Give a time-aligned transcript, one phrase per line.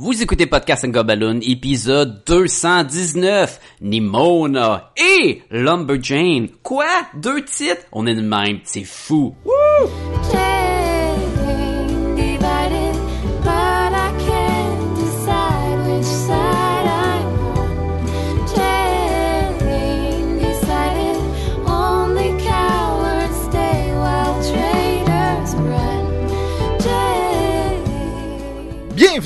[0.00, 6.50] Vous écoutez Podcast and épisode 219, Nimona et Lumberjane.
[6.62, 6.86] Quoi?
[7.16, 7.82] Deux titres?
[7.90, 9.34] On est de même, c'est fou.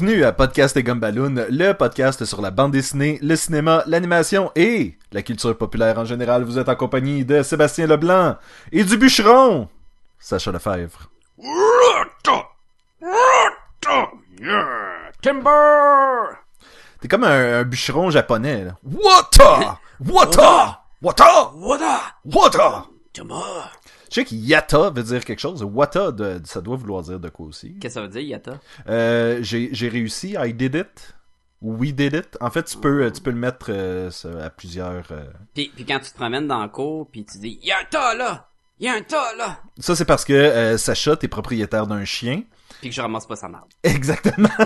[0.02, 4.98] Bienvenue à Podcast et Gumballoon, le podcast sur la bande dessinée, le cinéma, l'animation et
[5.12, 6.42] la culture populaire en général.
[6.42, 8.36] Vous êtes en compagnie de Sébastien Leblanc
[8.72, 9.68] et du bûcheron,
[10.18, 11.08] Sacha Lefebvre.
[15.22, 16.34] Timber!
[17.00, 18.72] T'es comme un, un bûcheron japonais, là.
[18.82, 19.78] Wata!
[20.00, 20.80] Wata!
[21.00, 21.52] Wata!
[21.54, 22.00] Wada!
[22.24, 22.86] Wata!
[23.12, 23.70] Timber!
[24.12, 25.64] Je sais que yata veut dire quelque chose.
[25.64, 27.78] Wata, de, ça doit vouloir dire de quoi aussi.
[27.80, 28.60] Qu'est-ce que ça veut dire, Yata?
[28.86, 31.14] Euh, j'ai réussi, I did it.
[31.62, 32.36] We did it.
[32.42, 34.10] En fait, tu peux, tu peux le mettre euh,
[34.44, 35.04] à plusieurs...
[35.12, 38.14] euh, Puis, puis quand tu te promènes dans le cours, puis tu dis, un tas
[38.14, 38.50] là!
[38.84, 39.60] Un tas là!
[39.78, 42.42] Ça, c'est parce que euh, Sacha, t'es propriétaire d'un chien.
[42.80, 43.70] Puis que je ramasse pas sa marde.
[43.82, 44.48] Exactement.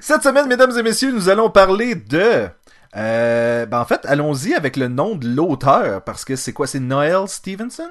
[0.00, 2.48] Cette semaine, mesdames et messieurs, nous allons parler de...
[2.96, 6.80] Euh, ben en fait, allons-y avec le nom de l'auteur, parce que c'est quoi, c'est
[6.80, 7.90] Noel Stevenson?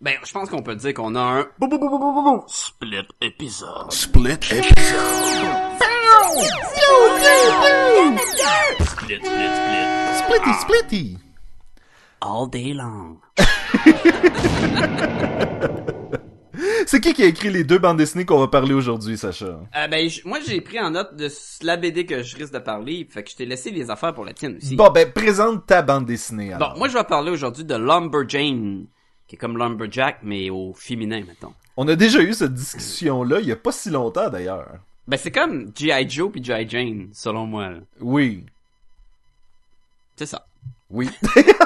[0.00, 1.46] Ben, je pense qu'on peut dire qu'on a un
[2.48, 3.90] split épisode.
[3.90, 4.66] Split episode.
[8.84, 9.86] Split, split, split.
[10.18, 11.18] Splitty, splitty.
[12.20, 13.20] All day long.
[16.86, 19.46] C'est qui qui a écrit les deux bandes dessinées qu'on va parler aujourd'hui, Sacha?
[19.76, 21.28] Euh, ben, moi, j'ai pris en note de
[21.62, 24.24] la BD que je risque de parler, fait que je t'ai laissé les affaires pour
[24.24, 24.76] la tienne aussi.
[24.76, 26.78] Bon, ben, présente ta bande dessinée, Bon, alors.
[26.78, 28.86] moi, je vais parler aujourd'hui de Lumberjane,
[29.26, 31.52] qui est comme Lumberjack, mais au féminin, mettons.
[31.76, 34.78] On a déjà eu cette discussion-là, il y a pas si longtemps, d'ailleurs.
[35.08, 36.08] Ben, c'est comme G.I.
[36.08, 36.68] Joe puis G.I.
[36.68, 37.70] Jane, selon moi.
[37.70, 37.78] là.
[38.00, 38.44] Oui.
[40.16, 40.46] C'est ça.
[40.90, 41.08] Oui.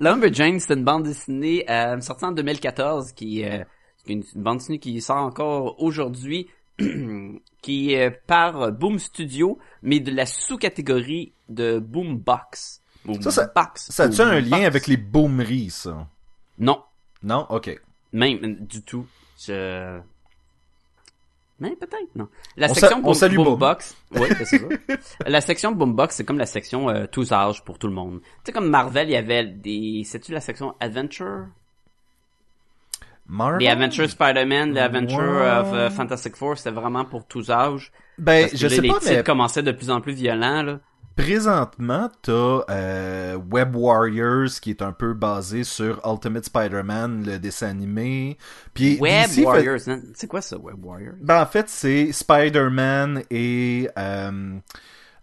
[0.00, 3.64] Lumberjane, c'est une bande dessinée euh, sortie en 2014 qui euh,
[3.98, 6.48] c'est une, une bande dessinée qui sort encore aujourd'hui
[7.62, 12.82] qui est par Boom Studio mais de la sous-catégorie de Boombox.
[13.20, 13.86] Ça, ça- Boombox.
[13.90, 16.06] Ça a-tu un lien avec les boomeries, ça?
[16.58, 16.82] Non,
[17.22, 17.46] Non?
[17.50, 17.78] Ok.
[18.12, 19.06] même euh, du tout.
[19.38, 19.98] Je
[21.58, 22.28] mais peut-être non.
[22.56, 23.44] La On section on.
[23.44, 24.58] Boombox, oui, c'est ça.
[25.26, 28.20] la section Boombox, c'est comme la section euh, tous âges pour tout le monde.
[28.22, 31.46] Tu sais comme Marvel, il y avait des c'est-tu la section Adventure?
[33.28, 33.58] Marvel?
[33.60, 35.50] Les Adventures Spider-Man, les Adventures Ouais.
[35.50, 37.90] of euh, Fantastic Four, c'était vraiment pour tous âges.
[38.18, 40.12] Ben, Parce que je là, sais les pas, titres mais commençaient de plus en plus
[40.14, 40.78] violents, là.
[41.16, 47.68] Présentement, t'as euh, Web Warriors qui est un peu basé sur Ultimate Spider-Man, le dessin
[47.68, 48.36] animé.
[48.74, 50.00] Puis Web DC fait- Warriors, hein?
[50.14, 51.14] c'est quoi ça, Web Warriors?
[51.20, 54.58] Ben, en fait, c'est Spider-Man et euh,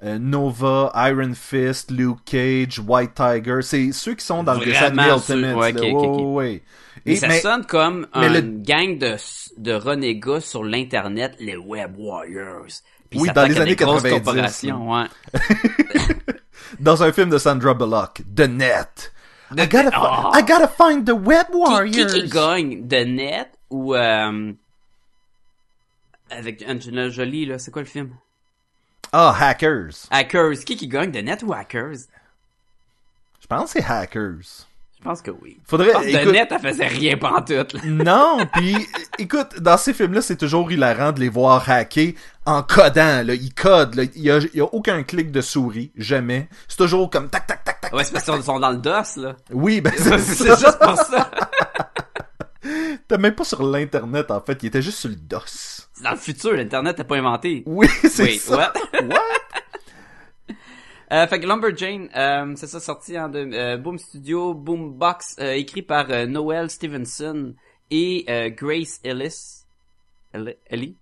[0.03, 3.59] euh, Nova, Iron Fist, Luke Cage, White Tiger.
[3.61, 5.55] C'est ceux qui sont dans le dessin animé Vraiment Ultimate.
[5.55, 5.81] ouais, là.
[5.81, 6.17] ok, ok, ok.
[6.17, 6.63] Ouais, ouais, ouais.
[7.05, 9.15] Mais Et- ça mais- sonne comme une le- gang de,
[9.57, 12.65] de renégats sur l'Internet, les Web Warriors.
[13.13, 15.05] Puis Oui, dans les années des grosses 90, corporations, ouais.
[16.79, 19.11] dans un film de Sandra Bullock, The Net.
[19.55, 20.31] I gotta, Oh.
[20.33, 22.11] I gotta find the Web Warriors.
[22.11, 22.87] qui qui gagne?
[22.87, 24.51] The Net ou euh,
[26.31, 28.15] avec Angelina Jolie, là, c'est quoi le film?
[29.11, 30.07] Ah, Hackers.
[30.09, 30.63] Hackers.
[30.65, 31.11] Qui qui gagne?
[31.11, 32.07] The Net ou Hackers?
[33.39, 34.67] Je pense que c'est Hackers.
[35.03, 35.59] Je pense que oui.
[35.65, 37.79] Faudrait, Je pense écoute- Net, elle faisait rien pantoute, là.
[37.85, 38.73] Non, puis
[39.19, 42.13] écoute, dans ces films-là, c'est toujours hilarant de les voir hacker
[42.45, 43.21] en codant.
[43.25, 43.33] Là.
[43.33, 43.95] Ils codent.
[43.95, 44.03] Là.
[44.15, 46.47] Il, y a, il y a aucun clic de souris, jamais.
[46.69, 47.93] C'est toujours comme tac, tac, tac, tac.
[47.93, 49.35] Ouais, c'est parce qu'ils sont dans le DOS, là.
[49.51, 51.29] Oui, ben c'est juste pour ça.
[53.09, 54.63] T'es même pas sur l'internet en fait.
[54.63, 55.41] Il était juste sur le DOS.
[55.91, 57.63] C'est dans le futur, l'Internet n'est pas inventé.
[57.65, 58.55] Oui, c'est ça.
[58.55, 58.73] what?
[59.03, 59.19] What?
[61.13, 65.51] Euh, fait que Lumberjane, euh, c'est ça sorti en de, euh, Boom Studio, Boombox, euh,
[65.53, 67.53] écrit par euh, Noel Stevenson
[67.91, 69.65] et euh, Grace Ellis.
[70.31, 70.97] Elle- Ellie?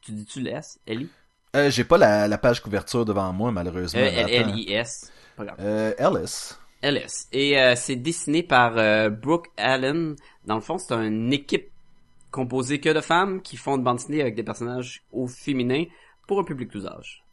[0.00, 0.80] Tu dis-tu l'S?
[0.86, 1.08] Ellie?
[1.54, 4.00] Euh, J'ai pas la, la page couverture devant moi malheureusement.
[4.00, 5.12] L-I-S.
[5.60, 6.54] Euh, Ellis.
[6.82, 7.26] Ellis.
[7.32, 10.16] Et euh, c'est dessiné par euh, Brooke Allen.
[10.44, 11.70] Dans le fond, c'est une équipe
[12.32, 15.84] composée que de femmes qui font une bande dessinée avec des personnages au féminin
[16.26, 17.23] pour un public tous âges.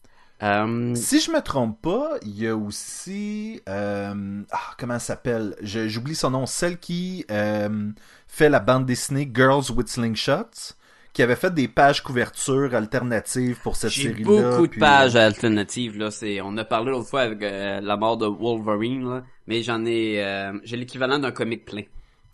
[0.44, 5.56] Euh, Si je me trompe pas, il y a aussi euh, ah, comment elle s'appelle?
[5.62, 6.46] J'oublie son nom.
[6.48, 7.92] Celle qui euh,
[8.28, 10.74] fait la bande dessinée Girls with Slingshots,
[11.14, 14.26] qui avait fait des pages couverture alternatives pour cette J'ai série-là.
[14.26, 16.10] beaucoup de pages alternatives là.
[16.10, 19.86] C'est, on a parlé l'autre fois avec euh, la mort de Wolverine là, mais j'en
[19.86, 21.84] ai, euh, j'ai l'équivalent d'un comic plein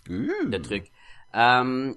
[0.10, 0.92] euh, de trucs.
[1.36, 1.94] Euh,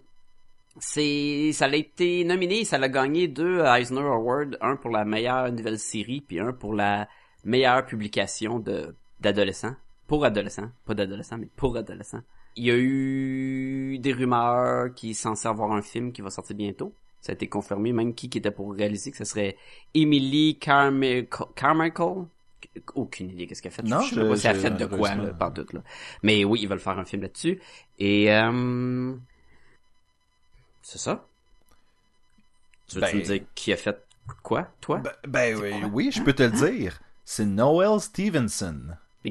[0.78, 5.50] c'est, ça a été nominé, ça a gagné deux Eisner Awards, un pour la meilleure
[5.52, 7.08] nouvelle série, puis un pour la
[7.44, 9.74] meilleure publication de d'adolescents,
[10.06, 12.22] pour adolescents, pas d'adolescents, mais pour adolescents.
[12.56, 16.56] Il y a eu des rumeurs qui sont censé avoir un film qui va sortir
[16.56, 16.94] bientôt.
[17.20, 19.56] Ça a été confirmé, même qui qui était pour réaliser que ce serait
[19.94, 21.48] Emily Carmichael.
[21.54, 22.24] Carmichael?
[22.94, 23.82] Aucune idée qu'est-ce qu'elle a fait.
[23.82, 25.82] Non, je sais pas si elle a fait de quoi, là, par doute, là.
[26.22, 27.60] Mais oui, ils veulent faire un film là-dessus.
[27.98, 29.14] Et, euh,
[30.82, 31.24] c'est ça?
[32.88, 33.96] Tu veux-tu Ben- me dire qui a fait
[34.42, 34.98] quoi, toi?
[34.98, 37.00] Ben, ben oui, oui, je peux te le dire.
[37.24, 38.80] C'est Noel Stevenson.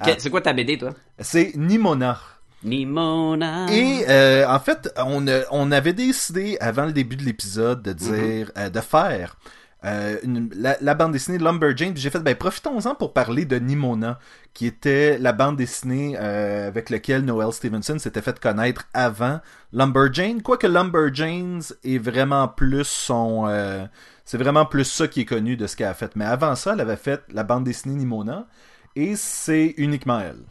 [0.01, 0.05] Ah.
[0.17, 0.91] C'est quoi ta BD, toi?
[1.19, 2.19] C'est Nimona.
[2.63, 3.67] Nimona.
[3.71, 7.93] Et euh, en fait, on, a- on avait décidé avant le début de l'épisode de
[7.93, 9.37] dire euh, de faire
[9.85, 11.95] euh, une- la, la bande dessinée de Lumberjane.
[11.95, 14.19] J'ai fait ben profitons-en pour parler de Nimona,
[14.53, 19.39] qui était la bande dessinée euh, avec laquelle Noel Stevenson s'était fait connaître avant
[19.73, 20.41] Lumberjane.
[20.41, 23.85] Quoique Lumberjanes est vraiment plus son euh,
[24.25, 26.15] c'est vraiment plus ça qui est connu de ce qu'elle a fait.
[26.15, 28.47] Mais avant ça, elle avait fait la bande dessinée Nimona.
[28.95, 30.43] Et c'est uniquement elle.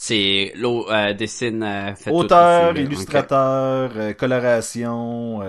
[0.00, 0.86] C'est l'eau
[1.18, 1.64] dessine
[2.08, 5.40] Auteur, illustrateur, coloration,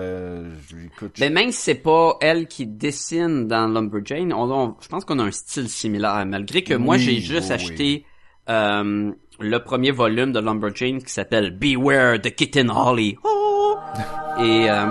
[1.18, 5.18] Mais même si c'est pas elle qui dessine dans Lumberjane, on, on- je pense qu'on
[5.18, 6.24] a un style similaire.
[6.26, 8.04] Malgré que moi j'ai juste oui, acheté
[8.48, 13.16] euh, le premier volume de Lumberjane qui s'appelle Beware the Kitten Holly.
[13.24, 13.76] Oh!
[14.40, 14.86] Et euh,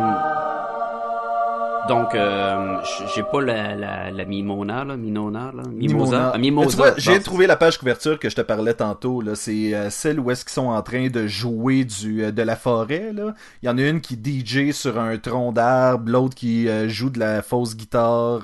[1.90, 2.78] donc euh,
[3.16, 6.32] j'ai pas la, la, la Mimona là, Minona là, Mimosa?
[6.34, 6.68] Ah, Mimosa.
[6.68, 9.22] Mais tu vois, j'ai trouvé la page couverture que je te parlais tantôt.
[9.22, 12.44] Là, c'est euh, celle où est-ce qu'ils sont en train de jouer du euh, de
[12.44, 13.12] la forêt.
[13.12, 13.34] Là,
[13.64, 17.20] il y en a une qui DJ sur un tronc d'arbre, l'autre qui joue de
[17.20, 18.42] la fausse guitare.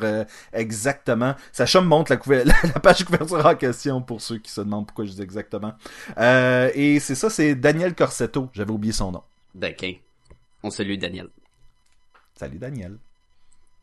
[0.52, 1.36] exactement.
[1.52, 4.88] Sacha me montre la, couver- la page couverture en question pour ceux qui se demandent
[4.88, 5.74] pourquoi je dis exactement.
[6.18, 8.50] Et c'est ça, c'est Daniel Corsetto.
[8.54, 9.22] J'avais oublié son nom.
[9.54, 9.90] D'accord.
[10.64, 11.28] On salue Daniel.
[12.38, 12.98] Salut Daniel.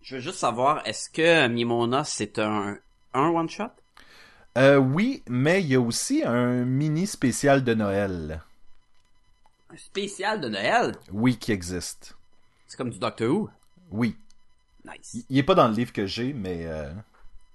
[0.02, 2.76] Je veux juste savoir, est-ce que Mimona c'est un
[3.14, 3.69] un one shot?
[4.58, 8.43] Euh, oui, mais il y a aussi un mini spécial de Noël.
[9.72, 10.94] Un spécial de Noël?
[11.10, 12.16] Oui, qui existe.
[12.66, 13.50] C'est comme du Doctor Who?
[13.90, 14.16] Oui.
[14.84, 15.25] Nice.
[15.31, 16.90] Il est pas dans le livre que j'ai, mais euh,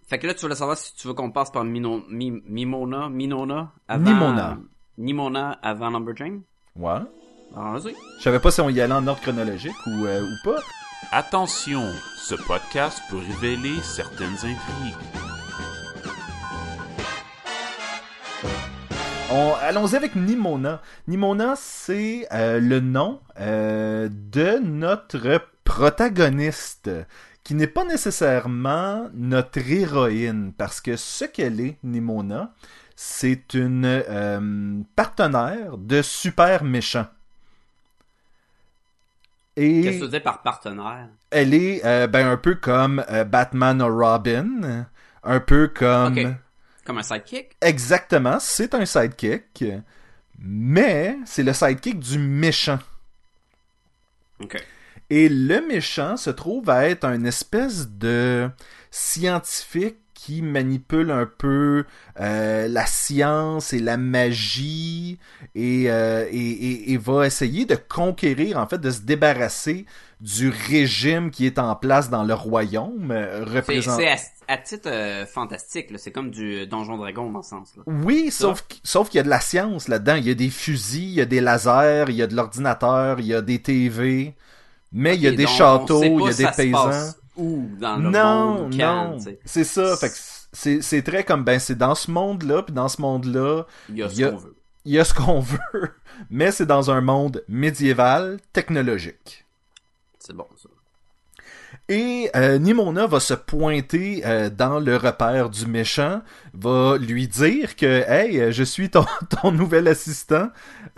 [0.08, 3.10] Fait que là, tu voulais savoir si tu veux qu'on passe par Mino, Mi- Mimona,
[3.10, 4.04] Minona avant...
[4.04, 4.58] Nimona.
[4.98, 6.42] Nimona avant Lumberjane?
[6.78, 7.00] ouais.
[7.56, 7.96] Alors, vas-y.
[8.18, 10.60] Je savais pas si on y allait en ordre chronologique ou, euh, ou pas.
[11.12, 14.96] Attention, ce podcast peut révéler certaines intrigues.
[19.32, 20.82] On, allons-y avec Nimona.
[21.08, 26.90] Nimona, c'est euh, le nom euh, de notre protagoniste,
[27.44, 32.54] qui n'est pas nécessairement notre héroïne, parce que ce qu'elle est, Nimona,
[32.98, 37.06] c'est une euh, partenaire de super méchant.
[39.58, 39.82] Et...
[39.82, 41.10] Qu'est-ce que tu dis par partenaire?
[41.32, 44.86] elle est euh, ben un peu comme euh, Batman ou Robin,
[45.24, 46.36] un peu comme.
[46.86, 47.58] Comme un sidekick?
[47.60, 49.66] exactement, c'est un sidekick,
[50.40, 52.80] mais c'est le sidekick du méchant.
[54.40, 54.64] Ok.
[55.10, 58.50] Et le méchant se trouve à être un espèce de
[58.92, 61.86] scientifique qui manipule un peu
[62.20, 65.20] euh, la science et la magie
[65.54, 69.86] et, euh, et, et- et va essayer de conquérir, en fait, de se débarrasser
[70.20, 73.12] du régime qui est en place dans le royaume.
[73.12, 74.90] euh, C'est représent- c'est à, à titre
[75.32, 76.00] fantastique, là.
[76.00, 77.84] C'est comme du Donjon Dragon dans ce sens-là.
[77.86, 80.16] Oui, sauf, sauf qu'il y a de la science là-dedans.
[80.16, 83.20] Il y a des fusils, il y a des lasers, il y a de l'ordinateur,
[83.20, 84.34] il y a des TV,
[84.92, 87.14] mais il y a des châteaux, il y a des paysans.
[87.38, 89.40] Où dans le non, monde, quand, non, sais.
[89.46, 89.96] c'est ça.
[89.98, 90.16] Fait que
[90.82, 94.08] c'est très comme ben c'est dans ce monde-là, puis dans ce monde-là, Il y a
[94.08, 94.56] il y a- ce qu'on veut.
[94.86, 95.60] il y a ce qu'on veut,
[96.30, 99.46] mais c'est dans un monde médiéval technologique.
[100.20, 100.70] C'est bon, ça.
[101.90, 106.22] Et euh, Nimona va se pointer euh, dans le repère du méchant,
[106.54, 109.06] va lui dire que Hey, euh, je suis ton,
[109.42, 110.50] ton nouvel assistant,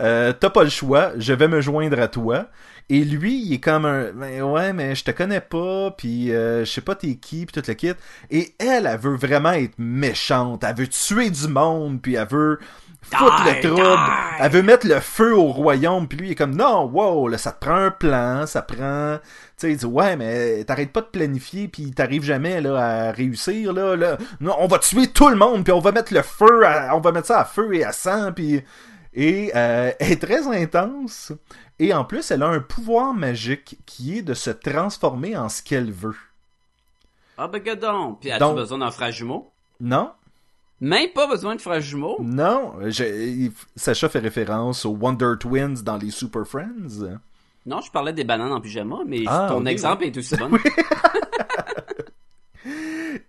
[0.02, 2.46] euh, t'as pas le choix, je vais me joindre à toi.
[2.92, 6.64] Et lui, il est comme un ben ouais, mais je te connais pas, puis euh,
[6.64, 7.92] je sais pas t'es qui, puis tout le kit.
[8.32, 12.58] Et elle, elle veut vraiment être méchante, elle veut tuer du monde, puis elle veut
[13.02, 14.36] foutre Die, le trouble, die.
[14.40, 17.38] elle veut mettre le feu au royaume, puis lui il est comme non, wow, là
[17.38, 21.00] ça te prend un plan, ça prend tu sais, il dit ouais, mais t'arrêtes pas
[21.00, 22.76] de planifier puis t'arrives jamais là
[23.08, 24.18] à réussir là, là.
[24.40, 27.00] Non, on va tuer tout le monde puis on va mettre le feu, à- on
[27.00, 28.62] va mettre ça à feu et à sang puis
[29.14, 31.32] et euh, elle est très intense
[31.78, 35.62] et en plus elle a un pouvoir magique qui est de se transformer en ce
[35.62, 36.16] qu'elle veut.
[37.38, 38.14] Ah ben gadon.
[38.20, 39.50] Puis as-tu besoin d'un frère jumeau?
[39.80, 40.12] Non,
[40.80, 42.18] Même pas besoin de frère jumeau?
[42.20, 47.18] non, je- Sacha fait référence aux Wonder Twins dans les Super Friends.
[47.66, 50.50] Non, je parlais des bananes en pyjama, mais Ah, ton exemple est aussi bon.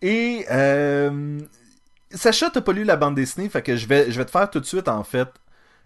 [0.02, 1.40] Et euh,
[2.12, 4.50] Sacha, t'as pas lu la bande dessinée, fait que je vais, je vais te faire
[4.50, 5.30] tout de suite, en fait,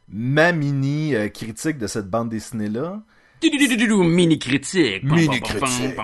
[0.10, 3.02] ma mini euh, critique de cette bande dessinée-là.
[3.42, 5.04] Du-du-du-du-du, Mini critique.
[5.04, 5.96] Mini critique.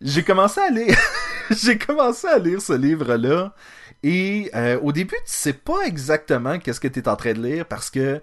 [0.00, 0.96] J'ai commencé à lire,
[1.50, 3.54] j'ai commencé à lire ce livre-là,
[4.02, 7.66] et euh, au début, tu sais pas exactement qu'est-ce que t'es en train de lire,
[7.66, 8.20] parce que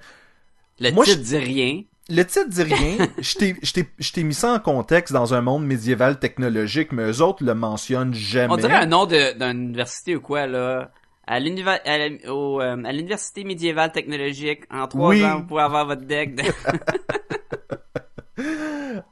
[0.79, 1.81] Le Moi, titre je- dit rien.
[2.09, 2.97] Le titre dit rien.
[3.19, 7.53] Je t'ai- mis ça en contexte dans un monde médiéval technologique, mais eux autres le
[7.53, 8.51] mentionnent jamais.
[8.51, 10.91] On dirait un nom d'une université ou quoi, là.
[11.29, 15.23] À euh, à l'université médiévale technologique, en trois Oui.
[15.23, 16.43] ans, vous pouvez avoir votre deck de...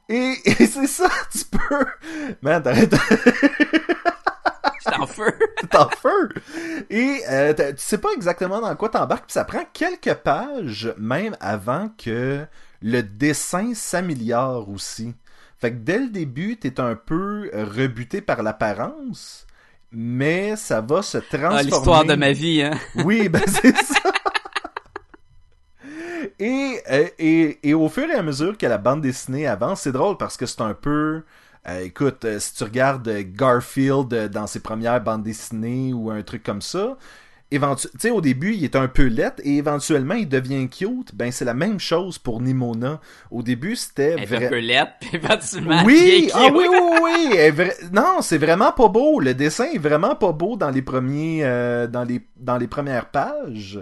[0.09, 1.85] Et, et c'est ça, tu peux...
[2.41, 2.95] Man, t'arrêtes
[4.83, 5.31] J'étais en feu.
[5.69, 6.29] t'es en feu.
[6.89, 11.35] Et euh, tu sais pas exactement dans quoi t'embarques, puis ça prend quelques pages, même
[11.39, 12.45] avant que
[12.81, 15.13] le dessin s'améliore aussi.
[15.59, 19.46] Fait que dès le début, t'es un peu rebuté par l'apparence,
[19.91, 21.55] mais ça va se transformer...
[21.59, 22.71] Ah, l'histoire de ma vie, hein.
[23.05, 23.99] Oui, ben c'est ça.
[26.39, 29.91] Et, euh, et, et au fur et à mesure que la bande dessinée avance, c'est
[29.91, 31.23] drôle parce que c'est un peu...
[31.67, 36.43] euh, écoute, euh, si tu regardes Garfield dans ses premières bandes dessinées ou un truc
[36.43, 36.97] comme ça,
[37.51, 41.13] éventu- tu sais, au début, il est un peu laid et éventuellement, il devient cute.
[41.15, 42.99] Ben, c'est la même chose pour Nimona.
[43.31, 44.61] Au début, c'était Elle est un vrai- peu
[44.99, 47.29] puis éventuellement, oui, ah oui, oui, oui.
[47.33, 49.19] elle est vra- Non, c'est vraiment pas beau.
[49.19, 53.09] Le dessin est vraiment pas beau dans les premiers, euh, dans les, dans les premières
[53.09, 53.79] pages.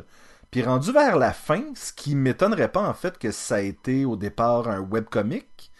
[0.52, 4.06] Puis rendu vers la fin, ce qui m'étonnerait pas en fait que ça a été
[4.06, 5.72] au départ un webcomic,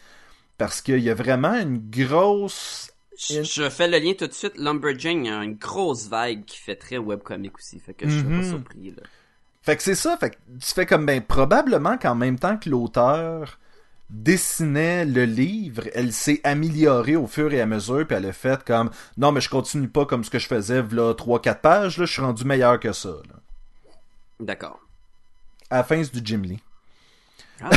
[0.58, 2.92] parce qu'il y a vraiment une grosse.
[3.18, 4.58] Je, je fais le lien tout de suite.
[4.58, 8.18] Lumberjane, il y a une grosse vague qui fait très webcomic aussi, fait que je
[8.18, 9.04] suis pas surpris, là.
[9.66, 10.16] Fait que c'est ça.
[10.18, 13.58] Fait que tu fais comme ben probablement qu'en même temps que l'auteur
[14.12, 18.64] dessinait le livre, elle s'est améliorée au fur et à mesure, puis elle a fait
[18.64, 21.98] comme non mais je continue pas comme ce que je faisais là 3 4 pages,
[21.98, 23.16] là je suis rendu meilleur que ça.
[24.40, 24.80] D'accord.
[25.72, 26.60] À la fin c'est du Jim Lee.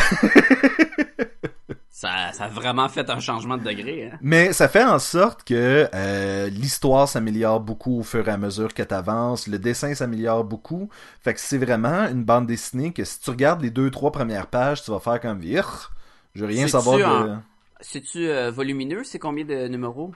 [2.00, 4.20] Ça, ça a vraiment fait un changement de degré, hein.
[4.20, 8.74] Mais ça fait en sorte que euh, l'histoire s'améliore beaucoup au fur et à mesure
[8.74, 10.88] que t'avances, le dessin s'améliore beaucoup.
[11.20, 14.48] Fait que c'est vraiment une bande dessinée que si tu regardes les deux trois premières
[14.48, 15.92] pages, tu vas faire comme Virr,
[16.34, 17.42] je veux rien savoir de en-
[17.80, 19.04] C'est-tu euh, volumineux?
[19.04, 20.12] C'est combien de numéros?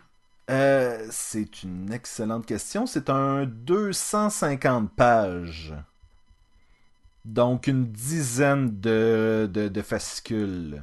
[0.50, 2.86] Euh, c'est une excellente question.
[2.86, 5.74] C'est un 250 pages.
[7.24, 10.82] Donc une dizaine de, de, de fascicules.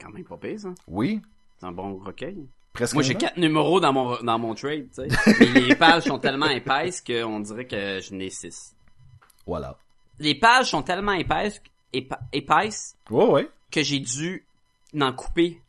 [0.00, 0.68] Quand même pas pire, ça.
[0.86, 1.20] Oui,
[1.58, 2.46] C'est un bon recueil.
[2.72, 2.94] presque.
[2.94, 5.08] Moi, j'ai quatre numéros dans mon, dans mon trade, tu sais.
[5.40, 8.74] Mais les pages sont tellement épaisses qu'on dirait que je n'ai six.
[9.46, 9.76] Voilà.
[10.20, 11.60] Les pages sont tellement épaisses,
[11.92, 13.50] épa- épaisses Ouais, ouais.
[13.70, 14.44] que j'ai dû
[15.00, 15.60] en couper.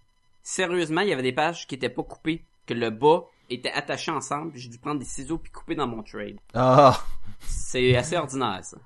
[0.44, 4.12] Sérieusement, il y avait des pages qui étaient pas coupées, que le bas était attaché
[4.12, 6.38] ensemble, j'ai dû prendre des ciseaux puis couper dans mon trade.
[6.54, 7.00] Ah,
[7.42, 8.78] C'est assez ordinaire, ça.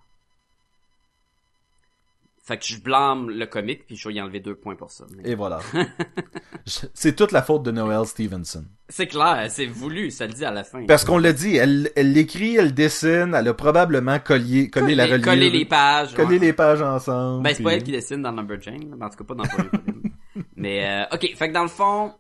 [2.46, 5.06] Fait que je blâme le comic, puis je vais y enlever deux points pour ça.
[5.16, 5.62] Mais et voilà.
[6.66, 8.66] C'est toute la faute de Noel Stevenson.
[8.90, 10.86] C'est clair, c'est voulu, ça le dit à la fin.
[10.86, 15.06] Parce qu'on l'a dit, elle elle l'écrit, elle dessine, elle a probablement collé, collé la
[15.06, 15.24] reliure.
[15.24, 16.14] Coller les pages.
[16.14, 16.48] collé ouais.
[16.48, 17.44] les pages ensemble.
[17.44, 19.44] Ben, c'est pas elle qui dessine dans Lumberjane, là, mais en tout cas pas dans.
[20.58, 22.14] Mais, euh, ok, fait que dans le fond,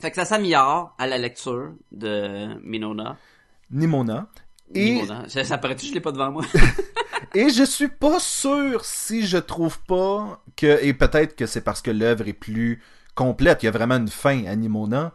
[0.00, 3.16] fait que ça s'améliore à la lecture de Minona.
[3.70, 4.28] Nimona.
[4.74, 5.02] Et.
[5.28, 6.44] Ça, ça paraît-tu, je l'ai pas devant moi?
[7.34, 11.82] et je suis pas sûr si je trouve pas que, et peut-être que c'est parce
[11.82, 12.82] que l'œuvre est plus
[13.14, 15.12] complète, il y a vraiment une fin à Nimona.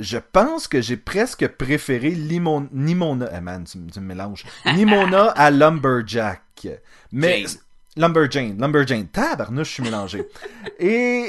[0.00, 4.44] Je pense que j'ai presque préféré Limon, Nimona, eh man, tu, me- tu me mélanges.
[4.74, 6.66] Nimona à Lumberjack.
[7.12, 7.60] Mais, Jane.
[7.96, 10.24] Lumberjane, Lumberjane, tabarnouche, je suis mélangé.
[10.80, 11.28] Et,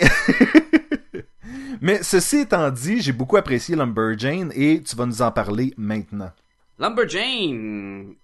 [1.82, 6.32] mais ceci étant dit, j'ai beaucoup apprécié Lumberjane et tu vas nous en parler maintenant.
[6.79, 8.15] Lumberjane!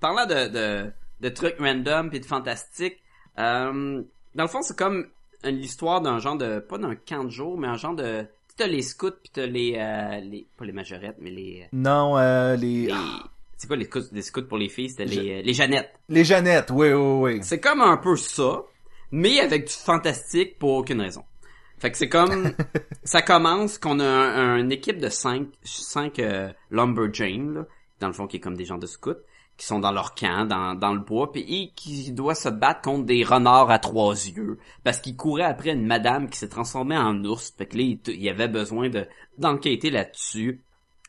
[0.00, 2.98] Parlant de, de, de trucs random pis de fantastique,
[3.38, 4.02] euh,
[4.34, 5.06] dans le fond, c'est comme
[5.44, 8.66] une histoire d'un genre de, pas d'un camp de jour, mais un genre de, t'as
[8.66, 12.86] les scouts pis t'as les, euh, les, pas les majorettes, mais les, Non, euh, les,
[12.86, 12.94] les,
[13.56, 14.90] c'est quoi les scouts, les scouts pour les filles?
[14.90, 15.92] C'était les, euh, les Jeannettes.
[16.08, 17.38] les Jeannettes, oui, oui, oui.
[17.42, 18.62] C'est comme un peu ça,
[19.10, 21.24] mais avec du fantastique pour aucune raison.
[21.78, 22.52] Fait que c'est comme
[23.04, 27.66] ça commence qu'on a un- une équipe de cinq cinq euh, lumberjanes là,
[28.04, 29.22] dans le fond qui est comme des gens de scouts
[29.56, 32.82] qui sont dans leur camp dans, dans le bois puis et qui doivent se battre
[32.82, 36.96] contre des renards à trois yeux parce qu'ils couraient après une madame qui s'est transformée
[36.96, 39.06] en ours fait que là il, il y avait besoin de
[39.38, 40.62] d'enquêter là-dessus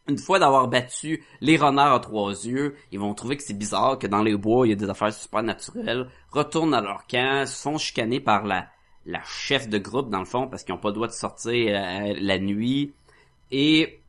[0.07, 3.97] Une fois d'avoir battu les renards à trois yeux, ils vont trouver que c'est bizarre
[3.97, 7.47] que dans les bois, il y a des affaires super naturelles, retournent à leur camp,
[7.47, 8.67] se font chicaner par la,
[9.05, 11.75] la chef de groupe, dans le fond, parce qu'ils n'ont pas le droit de sortir
[11.75, 12.93] euh, la nuit.
[13.51, 13.99] Et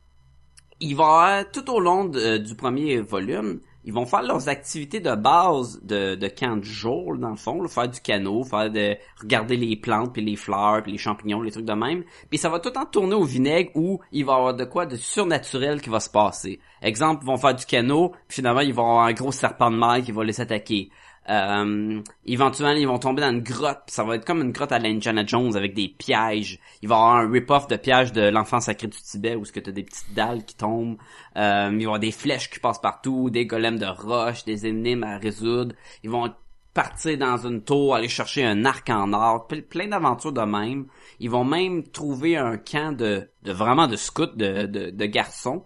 [0.79, 4.49] il va y avoir, tout au long de- du premier volume, ils vont faire leurs
[4.49, 8.43] activités de base de, de camp de jour, dans le fond, là, faire du canot,
[8.43, 12.03] faire de regarder les plantes, puis les fleurs, puis les champignons, les trucs de même.
[12.29, 14.65] Puis ça va tout le temps tourner au vinaigre où il va y avoir de
[14.65, 16.59] quoi de surnaturel qui va se passer.
[16.81, 19.77] Exemple, ils vont faire du canot, puis finalement, ils vont avoir un gros serpent de
[19.77, 20.89] mer qui va les attaquer.
[21.29, 24.79] Euh, éventuellement, ils vont tomber dans une grotte, ça va être comme une grotte à
[24.79, 26.59] la Indiana Jones avec des pièges.
[26.81, 29.51] Il va y avoir un rip-off de pièges de l'enfant sacré du Tibet où ce
[29.51, 30.97] que t'as des petites dalles qui tombent.
[31.35, 34.67] Euh, il va y avoir des flèches qui passent partout, des golems de roche, des
[34.67, 35.75] énigmes à résoudre.
[36.03, 36.33] Ils vont
[36.73, 40.85] partir dans une tour, aller chercher un arc en or, ple- plein d'aventures de même.
[41.19, 45.65] Ils vont même trouver un camp de, de vraiment de scouts, de, de, de garçons,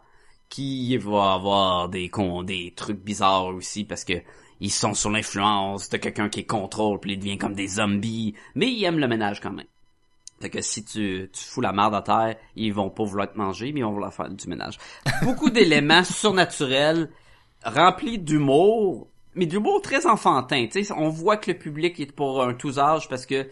[0.50, 4.14] qui va avoir des con, des trucs bizarres aussi parce que
[4.62, 8.72] ils sont sous l'influence de quelqu'un qui contrôle puis ils deviennent comme des zombies, mais
[8.72, 9.66] ils aiment le ménage quand même.
[10.40, 13.38] Fait que si tu, tu fous la merde à terre, ils vont pas vouloir te
[13.38, 14.78] manger, mais ils vont vouloir faire du ménage.
[15.24, 17.12] Beaucoup d'éléments surnaturels,
[17.64, 20.68] remplis d'humour, mais d'humour très enfantin.
[20.96, 23.50] On voit que le public est pour un tous âges parce que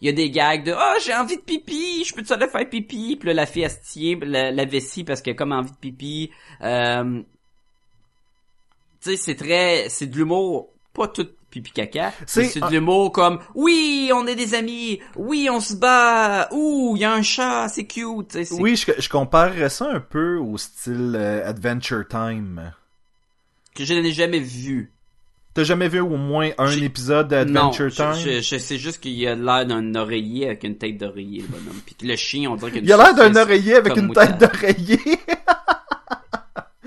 [0.00, 2.48] il y a des gags de ah j'ai envie de pipi, je peux te aller
[2.48, 3.68] faire pipi, puis là la fille
[4.22, 6.30] la, la vessie parce qu'elle a comme envie de pipi.
[6.62, 7.22] Euh,
[9.02, 13.40] tu sais, c'est très, c'est de l'humour, pas tout pipi caca, C'est de l'humour comme,
[13.56, 17.68] oui, on est des amis, oui, on se bat, ouh, il y a un chat,
[17.68, 22.72] c'est cute, Oui, je, je comparerais ça un peu au style euh, Adventure Time.
[23.74, 24.92] que je n'ai jamais vu.
[25.52, 28.14] T'as jamais vu au moins un épisode d'Adventure je, Time?
[28.14, 31.80] je, je sais juste qu'il a l'air d'un oreiller avec une tête d'oreiller, le bonhomme.
[31.84, 34.38] Puis que le chien, on dirait qu'il Il a l'air d'un oreiller avec une moutarde.
[34.38, 35.00] tête d'oreiller.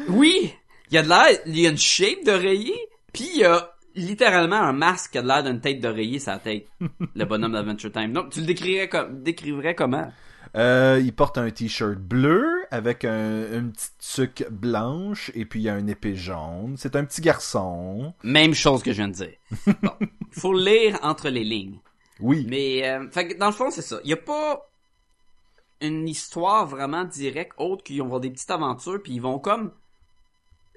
[0.09, 0.53] Oui!
[0.93, 2.77] Il y a de l'air, il y a une shape d'oreiller,
[3.13, 6.37] puis il y a littéralement un masque qui a de l'air d'une tête d'oreiller la
[6.37, 6.67] tête.
[7.15, 8.13] le bonhomme d'Adventure Time.
[8.13, 10.11] Donc, tu le décrirais comme, décrirais comment?
[10.55, 15.63] Euh, il porte un t-shirt bleu avec un, une petite tuque blanche et puis il
[15.63, 16.75] y a une épée jaune.
[16.77, 18.13] C'est un petit garçon.
[18.21, 19.33] Même chose que je viens de dire.
[19.81, 19.93] Bon.
[20.29, 21.79] Faut lire entre les lignes.
[22.19, 22.45] Oui.
[22.47, 23.99] Mais, euh, fait dans le fond, c'est ça.
[24.03, 24.69] Il y a pas
[25.81, 29.71] une histoire vraiment directe autre qu'ils vont avoir des petites aventures puis ils vont comme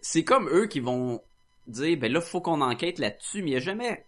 [0.01, 1.21] c'est comme eux qui vont
[1.67, 4.07] dire ben là faut qu'on enquête là-dessus mais il y a jamais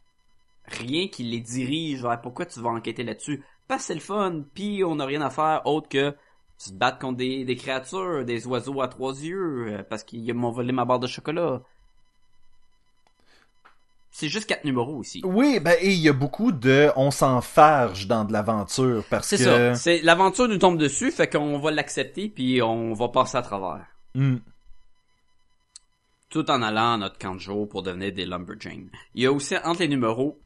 [0.64, 4.42] rien qui les dirige vers pourquoi tu vas enquêter là-dessus parce que c'est le fun
[4.54, 6.14] puis on n'a rien à faire autre que
[6.56, 10.50] se battre contre des, des créatures des oiseaux à trois yeux euh, parce qu'ils m'ont
[10.50, 11.62] volé ma barre de chocolat
[14.18, 18.08] c'est juste quatre numéros ici Oui, ben et il y a beaucoup de on s'enfarge
[18.08, 19.74] dans de l'aventure parce C'est que ça.
[19.74, 23.86] C'est l'aventure nous tombe dessus, fait qu'on va l'accepter puis on va passer à travers.
[24.16, 24.38] Hmm.
[26.30, 28.90] Tout en allant à notre camp de jour pour devenir des lumberjanes.
[29.14, 30.38] Il y a aussi, entre les numéros,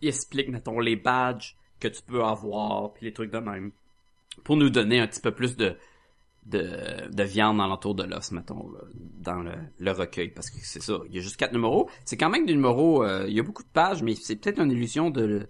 [0.00, 3.72] il explique, mettons, les badges que tu peux avoir, puis les trucs de même.
[4.44, 5.76] Pour nous donner un petit peu plus de,
[6.46, 8.80] de, de viande dans l'entour de l'os, mettons, là,
[9.20, 10.28] dans le, le recueil.
[10.28, 11.88] Parce que c'est ça, il y a juste quatre numéros.
[12.04, 14.60] C'est quand même des numéros, euh, il y a beaucoup de pages, mais c'est peut-être
[14.60, 15.48] une illusion de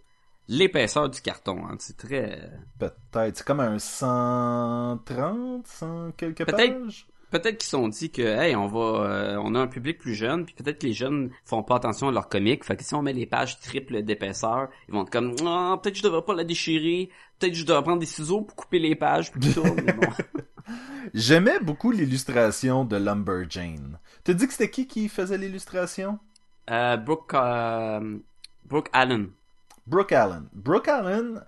[0.49, 1.65] l'épaisseur du carton.
[1.67, 1.77] Hein.
[1.79, 2.51] C'est très...
[2.79, 3.37] Peut-être.
[3.37, 6.83] C'est comme un 130, 100 quelques Peut-être.
[6.85, 7.07] pages?
[7.33, 10.15] Peut-être qu'ils se sont dit que hey, on va euh, on a un public plus
[10.15, 12.63] jeune, puis peut-être que les jeunes font pas attention à leurs comics.
[12.63, 15.95] Fait que si on met les pages triples d'épaisseur, ils vont être comme ah, peut-être
[15.95, 18.79] que je devrais pas la déchirer, peut-être que je devrais prendre des ciseaux pour couper
[18.79, 19.63] les pages puis tout.
[19.63, 20.09] mais bon.
[21.15, 23.99] J'aimais beaucoup l'illustration de Lumberjane.
[24.25, 26.19] T'as dit que c'était qui qui faisait l'illustration?
[26.71, 28.19] Euh, Brooke euh,
[28.67, 29.31] Brooke Allen.
[29.87, 30.49] Brooke Allen.
[30.53, 31.43] Brooke Allen,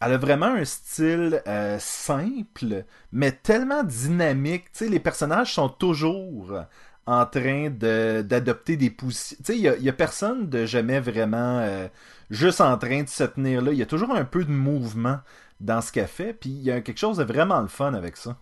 [0.00, 4.70] elle a vraiment un style euh, simple, mais tellement dynamique.
[4.72, 6.62] Tu les personnages sont toujours
[7.06, 9.36] en train de d'adopter des positions.
[9.48, 11.88] Il y a, il y a personne de jamais vraiment euh,
[12.30, 13.72] juste en train de se tenir là.
[13.72, 15.18] Il y a toujours un peu de mouvement
[15.60, 18.16] dans ce qu'elle fait, puis il y a quelque chose de vraiment le fun avec
[18.16, 18.36] ça.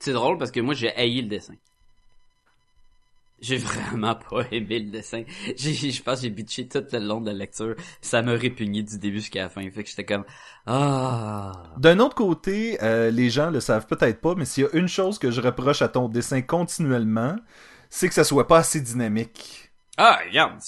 [0.00, 1.54] C'est drôle parce que moi j'ai haï le dessin.
[3.40, 5.22] J'ai vraiment pas aimé le dessin.
[5.56, 7.74] J'ai, je pense que j'ai bitché tout le long de la lecture.
[8.00, 9.68] Ça m'a répugné du début jusqu'à la fin.
[9.70, 10.24] Fait que j'étais comme
[10.66, 11.52] ah.
[11.78, 14.88] D'un autre côté, euh, les gens le savent peut-être pas, mais s'il y a une
[14.88, 17.36] chose que je reproche à ton dessin continuellement,
[17.90, 19.70] c'est que ça soit pas assez dynamique.
[19.96, 20.58] Ah, regarde,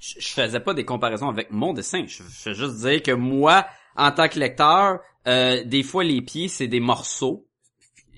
[0.00, 2.04] je, je faisais pas des comparaisons avec mon dessin.
[2.06, 6.22] Je, je fais juste dire que moi, en tant que lecteur, euh, des fois les
[6.22, 7.46] pieds c'est des morceaux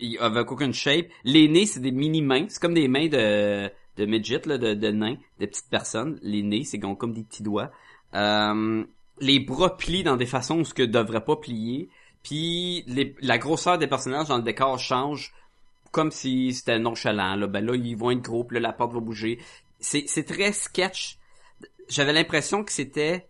[0.01, 1.07] ils- avec aucune shape.
[1.25, 2.47] Les nez c'est des mini mains.
[2.49, 6.19] C'est comme des mains de de midget là, de, de nains, de petites personnes.
[6.23, 7.71] Les nez c'est comme comme des petits doigts.
[8.15, 8.85] Euh,
[9.21, 11.91] les bras plient dans des façons où ce que devrait pas plier.
[12.23, 15.35] Puis les- la grosseur des personnages dans le décor change
[15.91, 17.35] comme si c'était nonchalant.
[17.37, 19.39] Là, ben là, ils vont être gros, puis là, la porte va bouger.
[19.81, 21.19] C'est très sketch.
[21.89, 23.29] J'avais l'impression que c'était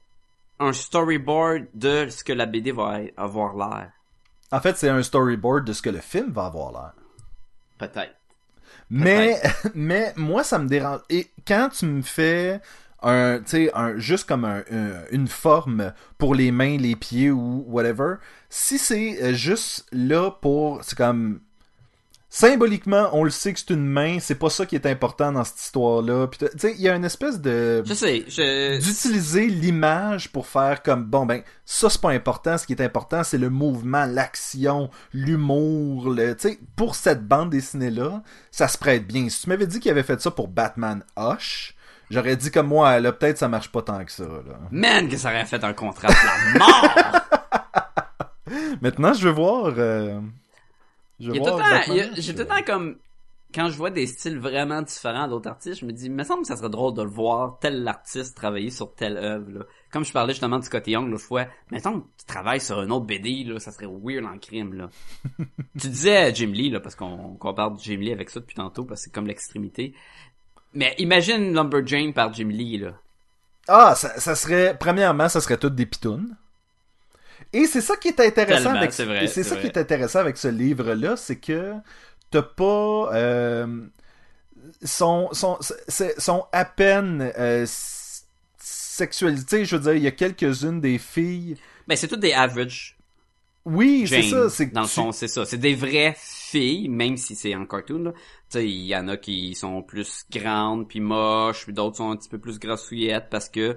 [0.59, 3.93] un storyboard de ce que la BD va avoir l'air.
[4.51, 6.93] En fait, c'est un storyboard de ce que le film va avoir l'air.
[7.79, 8.15] Peut-être.
[8.91, 9.41] Mais,
[9.75, 11.01] mais moi, ça me dérange.
[11.11, 12.61] Et quand tu me fais
[13.03, 17.31] un, tu sais, un, juste comme un, un- une forme pour les mains, les pieds
[17.31, 18.15] ou whatever,
[18.51, 21.41] si c'est euh, juste là pour, c'est comme,
[22.31, 25.45] symboliquement, on le sait que c'est une main, c'est pas ça qui est important dans
[25.45, 26.27] cette histoire-là.
[26.27, 28.79] Puis, tu sais, il y a une espèce de Je sais, je...
[28.79, 33.25] d'utiliser l'image pour faire comme bon ben ça c'est pas important ce qui est important
[33.25, 38.79] c'est le mouvement l'action l'humour le tu sais pour cette bande dessinée là ça se
[38.79, 41.75] prête bien si tu m'avais dit qu'il avait fait ça pour Batman Hush
[42.11, 45.17] j'aurais dit comme moi là peut-être ça marche pas tant que ça là Man, que
[45.17, 46.89] ça aurait fait un contraste la mort!
[48.83, 50.21] maintenant je veux voir euh,
[51.19, 52.99] J'ai tout le temps comme...
[53.55, 56.43] Quand je vois des styles vraiment différents d'autres artistes, je me dis, il me semble
[56.43, 59.65] que ça serait drôle de le voir, tel artiste travailler sur telle œuvre, là.
[59.91, 62.91] Comme je parlais justement de Scott Young l'autre fois, mettons que tu travailles sur un
[62.91, 64.91] autre BD, là, ça serait weird en crime, là.
[65.81, 69.01] tu disais Jim Lee, là, parce qu'on compare Jim Lee avec ça depuis tantôt, parce
[69.01, 69.95] que c'est comme l'extrémité.
[70.75, 73.01] Mais imagine Lumberjane par Jim Lee, là.
[73.67, 76.37] Ah, ça, ça serait, premièrement, ça serait toutes des pitounes.
[77.53, 79.61] Et c'est ça qui est intéressant Tellement, avec, c'est ça vrai.
[79.61, 81.75] qui est intéressant avec ce livre-là, c'est que
[82.31, 83.87] t'as pas, euh,
[84.85, 85.31] sont,
[85.89, 88.25] c'est- sont à peine, euh, s-
[88.59, 89.65] sexualisées.
[89.65, 91.57] Je veux dire, il y a quelques-unes des filles.
[91.87, 92.97] Ben, c'est toutes des average
[93.65, 95.45] Oui, c'est ça, c'est dans le fond, c'est ça.
[95.45, 97.99] C'est des vraies filles, même si c'est en cartoon.
[98.03, 98.13] là.
[98.13, 98.19] Tu
[98.51, 102.17] sais, il y en a qui sont plus grandes puis moches, puis d'autres sont un
[102.17, 103.77] petit peu plus grassouillettes parce que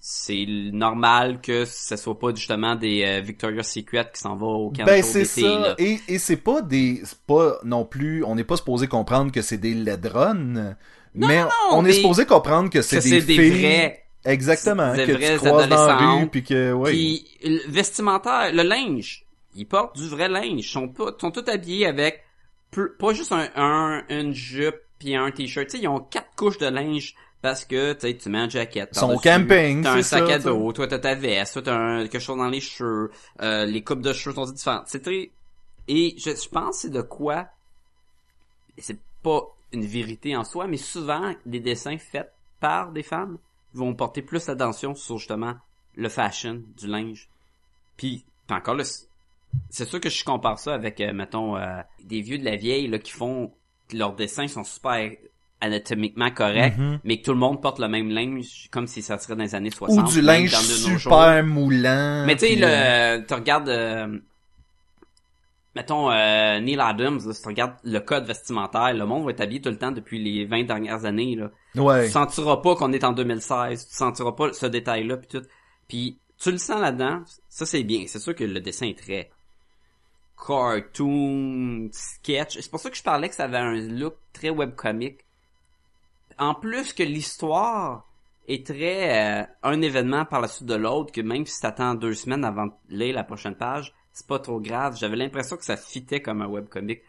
[0.00, 4.70] c'est normal que ce soit pas justement des euh, Victoria's Secret qui s'en va au
[4.70, 5.74] camp Ben c'est ça, là.
[5.78, 9.42] et, et c'est pas des, c'est pas non plus, on n'est pas supposé comprendre que
[9.42, 10.76] c'est des ledrones,
[11.14, 14.04] mais non, on est supposé comprendre que c'est des, c'est des filles, vrais.
[14.24, 16.90] exactement, des que vraies tu croises dans la rue adolescentes, puis que, oui.
[17.40, 19.24] Puis le vestimentaire, le linge,
[19.56, 20.46] ils portent du vrai linge.
[20.58, 22.22] Ils sont pas, sont tous habillés avec
[22.70, 25.66] peu- pas juste un, un une jupe puis un t-shirt.
[25.66, 28.90] Tu sais, ils ont quatre couches de linge parce que tu tu mets un jacket.
[28.96, 31.76] Au par-dessus, camping, T'as un sac ça, à dos, toi t'as ta veste, toi t'as
[31.76, 33.10] un- quelque chose dans les cheveux,
[33.42, 34.84] euh, les coupes de cheveux sont différentes.
[34.88, 35.30] C'est très
[35.86, 37.48] et je, je pense que c'est de quoi
[38.78, 43.38] c'est pas une vérité en soi, mais souvent les dessins faits par des femmes
[43.74, 45.54] vont porter plus attention sur justement
[45.94, 47.28] le fashion du linge.
[47.96, 49.06] Puis, encore là, c'est-
[49.70, 52.86] c'est sûr que je compare ça avec, euh, mettons, euh, des vieux de la vieille
[52.88, 53.52] là qui font
[53.92, 55.10] leurs dessins sont super
[55.60, 57.00] anatomiquement corrects, Mhm.
[57.04, 59.54] mais que tout le monde porte le même linge comme si ça serait dans les
[59.54, 60.08] années 60.
[60.08, 62.24] Ou du linge super moulant.
[62.26, 64.18] Mais tu sais, puis, euh, le, tu regardes, euh,
[65.74, 69.40] mettons, euh, Neil Adams, là, si tu regardes le code vestimentaire, le monde va être
[69.40, 71.50] habillé tout le temps depuis les 20 dernières années, là.
[71.76, 72.06] ouais.
[72.06, 75.46] Tu sentiras pas qu'on est en 2016, tu sentiras pas ce détail-là, puis tout.
[75.88, 78.04] Puis tu le sens là-dedans, ça c'est bien.
[78.06, 79.30] C'est sûr que le dessin est très
[80.46, 82.58] cartoon, sketch.
[82.60, 85.18] C'est pour ça que je parlais que ça avait un look très webcomic.
[86.38, 88.06] En plus que l'histoire
[88.46, 92.14] est très euh, un événement par la suite de l'autre, que même si t'attends deux
[92.14, 94.96] semaines avant de lire la prochaine page, c'est pas trop grave.
[94.98, 97.02] J'avais l'impression que ça fitait comme un webcomic.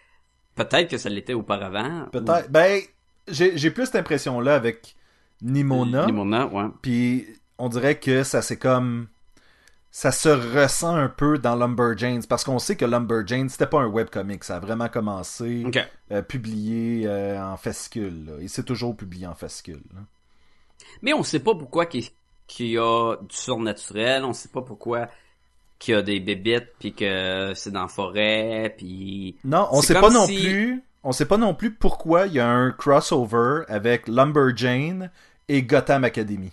[0.56, 2.08] Peut-être que ça l'était auparavant.
[2.12, 2.52] Peut-être.
[2.52, 2.82] Ben,
[3.28, 4.96] j'ai plus cette impression-là avec
[5.42, 6.06] Nimona.
[6.06, 6.66] Nimona, ouais.
[6.82, 7.26] Puis
[7.58, 9.08] on dirait que ça c'est comme
[9.92, 13.88] ça se ressent un peu dans Lumberjanes parce qu'on sait que Lumberjanes c'était pas un
[13.88, 15.80] webcomic, ça a vraiment commencé Ok.
[16.12, 18.34] euh, publié euh, en fascicule là.
[18.42, 19.82] et c'est toujours publié en fascicule.
[19.94, 20.02] là.
[21.02, 22.04] Mais on sait pas pourquoi qu'il
[22.60, 25.08] y a du surnaturel, on sait pas pourquoi
[25.80, 29.94] qu'il y a des bébites puis que c'est dans la forêt puis Non, on sait
[29.96, 34.08] pas non plus, on sait pas non plus pourquoi il y a un crossover avec
[34.08, 35.10] Lumberjane
[35.48, 36.52] et Gotham Academy.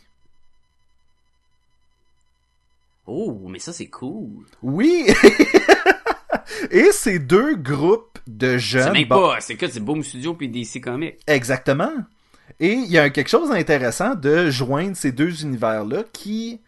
[3.06, 4.44] Oh, mais ça c'est cool.
[4.62, 5.06] Oui.
[6.70, 10.34] et ces deux groupes de C'est jeunes même bon, pas, c'est que c'est Boom Studio
[10.34, 11.18] puis DC Comics.
[11.26, 11.92] Exactement.
[12.60, 16.60] Et il y a quelque chose d'intéressant de joindre ces deux univers-là qui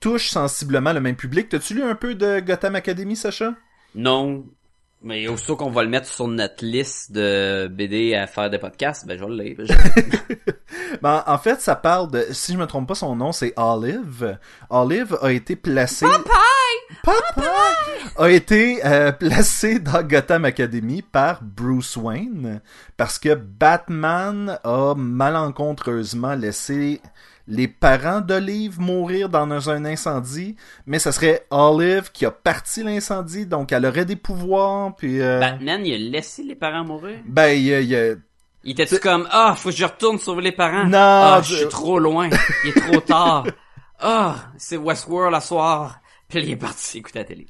[0.00, 1.48] touchent sensiblement le même public.
[1.48, 3.54] T'as-tu lu un peu de Gotham Academy, Sacha?
[3.94, 4.44] Non,
[5.02, 9.06] mais aussitôt qu'on va le mettre sur notre liste de BD à faire des podcasts,
[9.06, 9.56] ben je vais le lire.
[9.58, 10.34] Je-
[11.00, 14.38] Ben, en fait, ça parle de, si je me trompe pas, son nom, c'est Olive.
[14.70, 16.06] Olive a été placé...
[17.02, 18.12] Popeye!
[18.16, 22.60] A été euh, placé dans Gotham Academy par Bruce Wayne
[22.96, 27.00] parce que Batman a malencontreusement laissé
[27.48, 33.46] les parents d'Olive mourir dans un incendie, mais ça serait Olive qui a parti l'incendie,
[33.46, 35.20] donc elle aurait des pouvoirs, puis...
[35.20, 35.40] Euh...
[35.40, 37.18] Batman, il a laissé les parents mourir?
[37.26, 38.14] Ben, il a- il a-
[38.64, 40.84] Il était-tu comme, ah, faut que je retourne sauver les parents?
[40.84, 42.30] Non, Ah, je- je suis trop loin.
[42.64, 43.44] Il est trop tard.
[44.04, 46.00] Ah, c'est Westworld à soir.
[46.32, 47.46] Puis là, il est parti écouter la télé.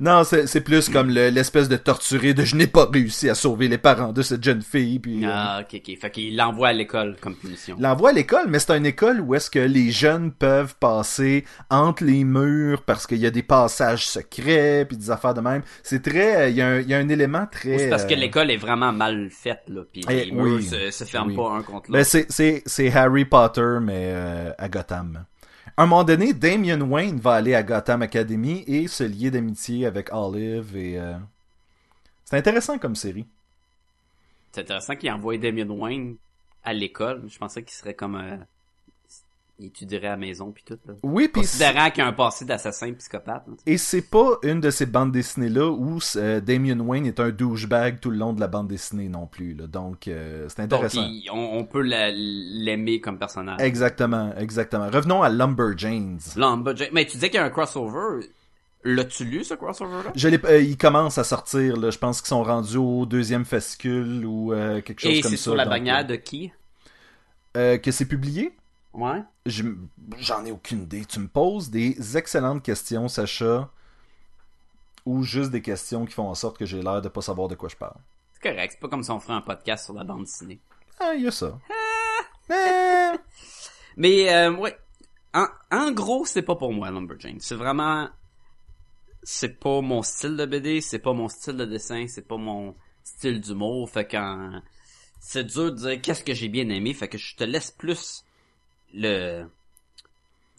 [0.00, 3.34] Non, c'est c'est plus comme le- l'espèce de torturé de je n'ai pas réussi à
[3.34, 5.24] sauver les parents de cette jeune fille, puis...
[5.24, 5.98] euh, Ah, ok, ok.
[6.00, 7.76] Fait qu'il l'envoie à l'école comme punition.
[7.78, 11.44] Il l'envoie à l'école, mais c'est une école où est-ce que les jeunes peuvent passer
[11.70, 15.62] entre les murs parce qu'il y a des passages secrets puis des affaires de même.
[15.82, 17.78] C'est très, euh, il y, a un- il y a un élément très.
[17.78, 19.82] C'est parce que euh, l'école est vraiment mal faite, là.
[19.92, 20.62] Puis Eh, les murs oui.
[20.64, 21.36] se, se ferment Oui.
[21.36, 22.10] pas un contre Ben l'autre.
[22.10, 25.24] c'est c'est c'est Harry Potter mais euh, à Gotham.
[25.80, 30.12] Un moment donné, Damian Wayne va aller à Gotham Academy et se lier d'amitié avec
[30.12, 31.16] Olive et euh,
[32.26, 33.26] c'est intéressant comme série.
[34.52, 36.16] C'est intéressant qu'il envoie Damien Wayne
[36.64, 37.24] à l'école.
[37.30, 38.16] Je pensais qu'il serait comme...
[38.16, 38.36] euh,
[39.66, 40.94] étudierait à la maison puis tout, là.
[41.02, 43.46] Oui, puis Considérant qu'il a un passé d'assassin psychopathe.
[43.46, 43.54] là.
[43.66, 48.00] Et c'est pas une de ces bandes dessinées-là où euh, Damien Wayne est un douchebag
[48.00, 49.54] tout le long de la bande dessinée non plus.
[49.54, 49.66] Là.
[49.66, 51.02] Donc, euh, c'est Donc, intéressant.
[51.08, 53.60] il- on, on peut la- l'aimer comme personnage.
[53.60, 54.88] Exactement, exactement.
[54.90, 56.18] Revenons à Lumberjanes.
[56.36, 56.90] Lumberjack.
[56.92, 58.26] Mais tu disais qu'il y a un crossover.
[58.82, 60.10] L'as-tu lu, ce crossover-là?
[60.14, 61.76] Je l'ai- euh, ils commencent à sortir.
[61.76, 61.90] Là.
[61.90, 64.52] Je pense qu'ils sont rendus au deuxième fascicule ou
[64.84, 65.42] quelque chose Et comme c'est ça.
[65.42, 66.50] sur la donc, bannière de qui?
[67.54, 68.52] que c'est publié?
[68.92, 69.22] Ouais.
[69.46, 69.64] Je-
[70.18, 71.04] J'en ai aucune idée.
[71.04, 73.70] Tu me poses des excellentes questions, Sacha,
[75.06, 77.54] ou juste des questions qui font en sorte que j'ai l'air de pas savoir de
[77.54, 77.96] quoi je parle.
[78.32, 78.72] C'est correct.
[78.72, 80.60] C'est pas comme si on ferait un podcast sur la bande dessinée.
[80.98, 81.58] Ah, il y a ça.
[82.50, 82.52] Eh.
[83.96, 84.76] Mais, euh, ouais.
[85.32, 87.38] En, en gros, c'est pas pour moi, Lumberjane.
[87.40, 88.08] C'est vraiment...
[89.22, 92.74] C'est pas mon style de BD, c'est pas mon style de dessin, c'est pas mon
[93.04, 93.88] style d'humour.
[93.90, 94.60] Fait qu'en...
[95.20, 96.94] C'est dur de dire qu'est-ce que j'ai bien aimé.
[96.94, 98.24] Fait que je te laisse plus
[98.94, 99.44] le...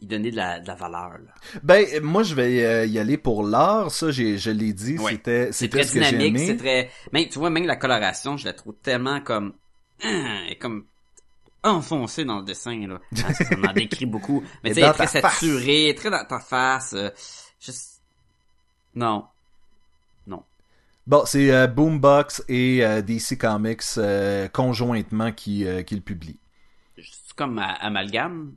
[0.01, 1.33] y donner de la, de la valeur, là.
[1.63, 3.91] Ben, moi, je vais euh, y aller pour l'art.
[3.91, 4.97] Ça, j'ai, je l'ai dit.
[4.97, 5.11] Ouais.
[5.11, 6.89] C'était, C'est très ce dynamique, c'est très...
[7.11, 9.53] Mais tu vois, même la coloration, je la trouve tellement comme...
[10.49, 10.85] Et comme
[11.63, 12.99] enfoncée dans le dessin, là.
[13.23, 14.43] Hein, ça m'en décrit beaucoup.
[14.63, 16.93] Mais tu sais, très saturée, très dans ta face.
[16.93, 17.09] euh,
[17.59, 18.01] juste...
[18.95, 19.25] Non.
[21.07, 26.37] Bon, c'est euh, Boombox et euh, DC Comics euh, conjointement qui, euh, qui le publient.
[27.31, 28.51] C'est comme euh, Amalgame.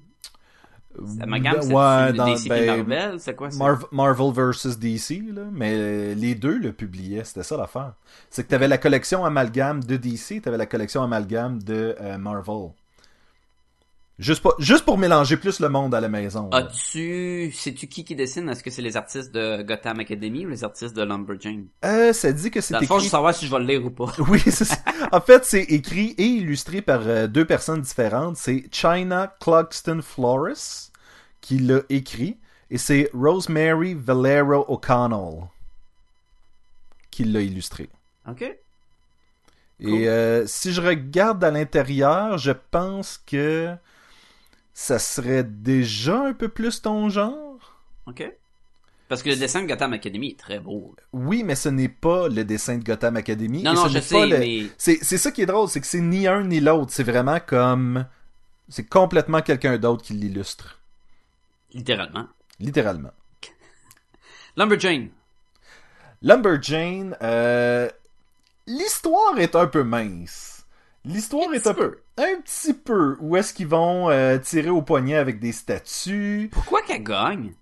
[1.21, 3.59] Amalgame, c'est ouais, DC ben, Marvel, c'est quoi ça?
[3.59, 7.95] Marv- Marvel versus DC, là, mais euh, les deux le publiaient, c'était ça l'affaire.
[8.31, 12.71] C'est que t'avais la collection Amalgame de DC, t'avais la collection Amalgame de euh, Marvel.
[14.21, 16.49] Juste, pas, juste pour mélanger plus le monde à la maison.
[16.53, 17.51] As-tu...
[17.53, 18.49] Sais-tu qui qui dessine?
[18.49, 21.67] Est-ce que c'est les artistes de Gotham Academy ou les artistes de Lumberjane?
[21.85, 23.59] Euh, ça dit que c'est Dans le fond, je écrit veux savoir si je vais
[23.59, 24.13] le lire ou pas.
[24.29, 24.77] Oui, c'est ça.
[25.11, 28.37] En fait, c'est écrit et illustré par euh, deux personnes différentes.
[28.37, 30.91] C'est China Clugston Flores
[31.41, 32.39] qui l'a écrit
[32.71, 35.49] et c'est Rosemary Valero O'Connell
[37.11, 37.89] qui l'a illustré.
[38.29, 38.43] OK.
[38.43, 39.93] Et Cool.
[39.93, 43.75] euh, si je regarde à l'intérieur, je pense que
[44.75, 47.81] ça serait déjà un peu plus ton genre?
[48.07, 48.31] OK.
[49.09, 50.95] Parce que le dessin de Gotham Academy est très beau.
[51.13, 53.63] Oui, mais ce n'est pas le dessin de Gotham Academy.
[53.63, 54.63] Non, et non, je sais, le- mais...
[54.79, 56.91] C'est ça qui est drôle, c'est que c'est ni un ni l'autre.
[56.93, 58.07] C'est vraiment comme.
[58.69, 60.81] C'est complètement quelqu'un d'autre qui l'illustre.
[61.73, 62.27] Littéralement.
[62.59, 63.13] Littéralement.
[64.57, 65.11] Lumberjane.
[66.23, 67.89] Lumberjane, euh,
[68.67, 70.54] l'histoire est un peu mince.
[71.05, 71.99] L'histoire est un peu.
[72.17, 73.17] Un petit peu.
[73.21, 77.53] Où est-ce qu'ils vont euh, tirer au poignet avec des statues Pourquoi qu'elle gagne?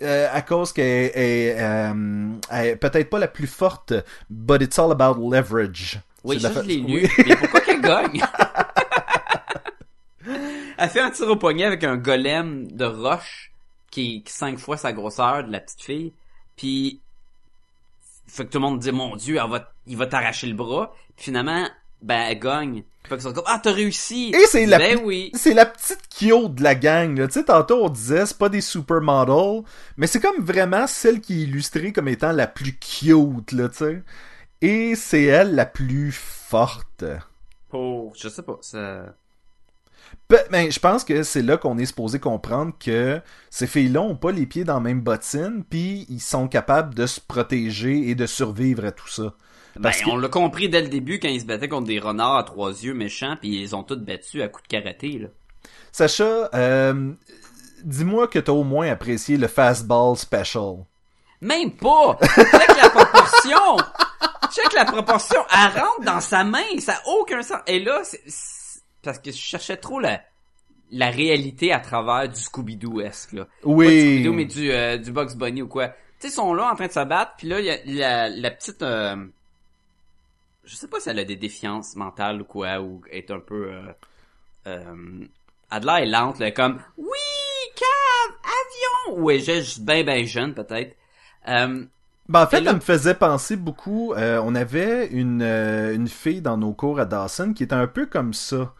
[0.00, 3.92] euh, à cause qu'elle est, euh, peut-être pas la plus forte,
[4.30, 5.98] but it's all about leverage.
[6.22, 7.02] Oui, ça, la je l'ai Oui.
[7.02, 7.24] lu.
[7.26, 8.22] Mais pourquoi qu'elle gagne?
[10.80, 13.52] Elle fait un tir au poignet avec un golem de roche
[13.90, 16.12] qui est cinq fois sa grosseur de la petite fille.
[16.56, 17.00] Puis,
[18.26, 20.94] fait que tout le monde dit, mon dieu, elle va, il va t'arracher le bras.
[21.16, 21.68] Puis finalement,
[22.02, 22.84] ben, elle gagne.
[23.08, 24.32] Fait sont comme, ah, t'as réussi!
[24.34, 25.30] Et c'est la Ben plus- oui.
[25.34, 27.26] C'est la petite Kyo de la gang.
[27.26, 29.62] Tu sais, tantôt on disait, c'est pas des supermodels,
[29.96, 33.76] mais c'est comme vraiment celle qui est illustrée comme étant la plus cute, là, tu
[33.78, 34.02] sais.
[34.60, 37.04] Et c'est elle la plus forte.
[37.70, 39.14] Pour, je sais pas, ça...
[40.50, 44.32] Ben, je pense que c'est là qu'on est supposé comprendre que ces filles-là ont pas
[44.32, 48.26] les pieds dans la même bottine, puis ils sont capables de se protéger et de
[48.26, 49.34] survivre à tout ça.
[49.78, 52.36] Ben, que- on l'a compris dès le début quand ils se battaient contre des renards
[52.36, 55.28] à trois yeux méchants, puis ils ont tous battus à coups de karaté, là.
[55.92, 57.12] Sacha, euh,
[57.82, 60.84] dis-moi que t'as au moins apprécié le fastball special.
[61.40, 62.18] Même pas!
[62.34, 63.76] Check la proportion!
[64.52, 65.40] Check la proportion!
[65.52, 67.60] Elle rentre dans sa main, ça a aucun sens.
[67.66, 68.20] Et là, c'est...
[69.02, 70.20] Parce que je cherchais trop la...
[70.90, 73.44] la réalité à travers du Scooby-Doo-esque, là.
[73.44, 73.86] Pas du Oui.
[73.86, 75.88] Scooby-Doo, mais du, euh, du Bugs Bunny ou quoi.
[75.88, 78.28] Tu sais, ils sont là en train de se battre, puis là, il y a
[78.28, 78.82] la, la petite...
[78.82, 79.16] euh,
[80.68, 83.72] je sais pas si elle a des défiances mentales ou quoi, ou est un peu...
[83.72, 83.82] Euh,
[84.66, 85.24] euh,
[85.70, 87.06] Adela est lente, là, comme «Oui,
[87.74, 90.94] cave, avion!» Ou est juste ben ben jeune, peut-être?
[91.48, 91.84] Euh,
[92.28, 94.12] Ben, en fait, là- elle me faisait penser beaucoup.
[94.12, 97.86] euh, on avait une, euh, une fille dans nos cours à Dawson qui était un
[97.86, 98.74] peu comme ça.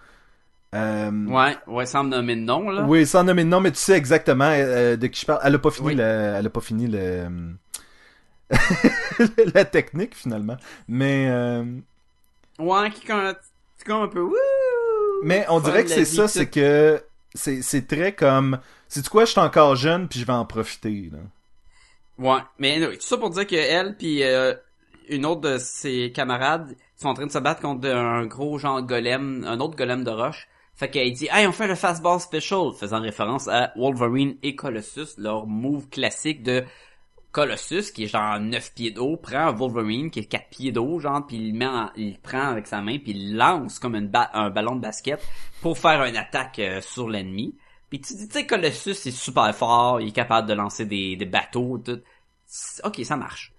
[0.75, 2.85] Euh, ouais, ouais, sans me nommer de nom, là.
[2.85, 5.41] Oui, sans nommer de nom, mais tu sais exactement euh, de qui je parle.
[5.45, 5.95] Elle a pas fini Oui.
[5.95, 7.27] le, elle a pas fini le,
[9.55, 10.57] la technique finalement.
[10.89, 11.65] Mais, euh,
[12.59, 14.21] Ouais, qui comme un peu...
[14.21, 14.35] Wouh!
[15.23, 17.03] mais on dirait que c'est ça, c'est que
[17.35, 18.59] c'est, c'est très comme,
[18.89, 21.11] c'est quoi, je suis encore jeune puis je vais en profiter.
[21.13, 21.19] Là.
[22.19, 24.55] Ouais, mais anyway, tout ça pour dire que elle puis euh,
[25.09, 28.83] une autre de ses camarades sont en train de se battre contre un gros genre
[28.83, 30.49] golem, un autre golem de roche.
[30.75, 35.17] Fait qu'elle dit "Hey, on fait le fastball special", faisant référence à Wolverine et Colossus,
[35.17, 36.65] leur move classique de
[37.39, 41.25] Colossus qui est genre 9 pieds d'eau, prend Wolverine qui est 4 pieds d'eau genre
[41.25, 44.31] puis il met en- il prend avec sa main puis il lance comme une ba-
[44.35, 45.21] un ballon de basket
[45.63, 47.55] pour faire une attaque euh, sur l'ennemi.
[47.91, 51.15] Puis tu dis, tu sais, Colossus est super fort, il est capable de lancer des,
[51.15, 52.01] des bateaux, tout.
[52.83, 53.53] Ok, ça marche.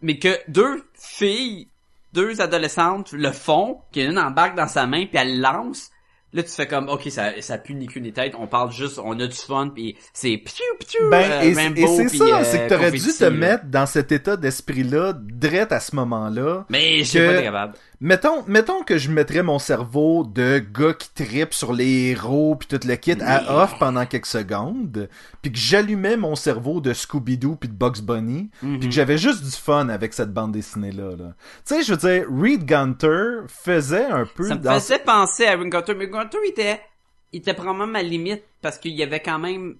[0.00, 1.68] Mais que deux filles,
[2.12, 5.91] deux adolescentes le font, qu'une embarque dans sa main, puis elle lance,
[6.32, 8.98] là tu fais comme, ok, ça, ça pue ni queue ni tête, on parle juste,
[9.02, 12.24] on a du fun, puis c'est piou piou, Ben, euh, et, Rambo, et c'est ça,
[12.24, 13.30] euh, c'est que t'aurais dû te là.
[13.30, 16.64] mettre dans cet état d'esprit-là, direct à ce moment-là.
[16.70, 17.74] Mais que- pas capable.
[18.04, 22.66] Mettons, mettons que je mettrais mon cerveau de gars qui tripe sur les héros puis
[22.66, 25.08] tout le kit à off pendant quelques secondes,
[25.40, 28.80] puis que j'allumais mon cerveau de Scooby-Doo puis de Bugs Bunny, Mhm.
[28.80, 31.10] puis que j'avais juste du fun avec cette bande dessinée là.
[31.16, 35.46] Tu sais, je veux dire, Reed Gunter faisait un peu Ça me dans faisait penser
[35.46, 36.80] à Ring Gunter, mais Gunter était,
[37.32, 39.76] il était probablement ma limite parce qu'il y avait quand même,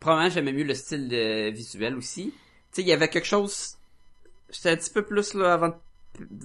[0.00, 2.32] probablement j'aimais mieux le style euh, visuel aussi.
[2.72, 3.76] Tu sais, il y avait quelque chose,
[4.50, 5.74] j'étais un petit peu plus là avant de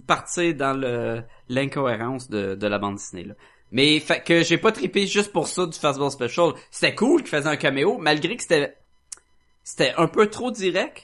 [0.08, 3.34] partir dans le l'incohérence de, de la bande dessinée là.
[3.72, 6.54] Mais fait que j'ai pas trippé juste pour ça du Fastball Special.
[6.72, 8.76] C'était cool qu'il faisait un caméo, malgré que c'était
[9.64, 11.04] c'était un peu trop direct.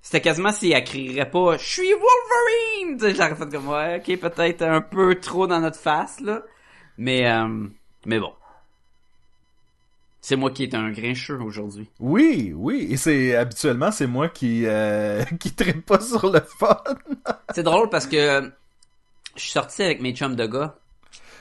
[0.00, 4.62] C'était quasiment s'il elle crierait pas «Je suis Wolverine!» J'aurais fait comme «Ouais, ok, peut-être
[4.62, 6.42] un peu trop dans notre face, là.»
[6.98, 7.68] Mais, euh,
[8.04, 8.32] mais bon.
[10.24, 11.90] C'est moi qui est un grincheux aujourd'hui.
[11.98, 16.80] Oui, oui, et c'est habituellement c'est moi qui euh, qui pas sur le fun.
[17.54, 18.52] C'est drôle parce que
[19.34, 20.76] je suis sorti avec mes chums de gars.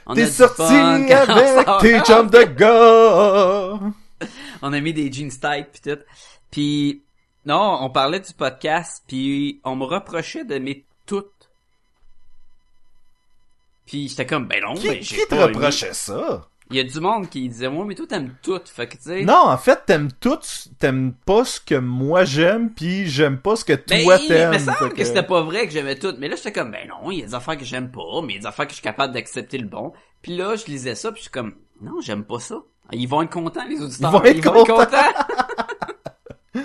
[0.08, 3.80] On T'es sorti avec tes chums de gars.
[4.64, 6.00] On a mis des jeans tight pis tout.
[6.50, 7.04] Puis
[7.46, 11.52] non, on parlait du podcast puis on me reprochait de mes toutes.
[13.86, 15.54] Puis j'étais comme ben non, Qui, ben qui j'ai te pas aimé.
[15.54, 16.48] reprochait ça?
[16.72, 18.60] Il y a du monde qui disait moi mais toi t'aimes tout.
[18.66, 19.24] Fait que tu sais.
[19.24, 20.40] Non, en fait, t'aimes tout,
[20.80, 24.54] t'aimes pas ce que moi j'aime, puis j'aime pas ce que Ben, toi il t'aimes.
[24.54, 26.14] me semble Fait que, que- c'était pas vrai que j'aimais tout.
[26.18, 28.34] Mais là, j'étais comme, ben non, il y a des affaires que j'aime pas, mais
[28.34, 29.92] il y a des affaires que je suis capable d'accepter le bon.
[30.22, 32.56] Puis là, je lisais ça, puis je suis comme, non, j'aime pas ça.
[32.94, 34.10] Ils vont être contents, les auditeurs.
[34.10, 34.76] Ils vont être contents.
[34.76, 34.98] contents.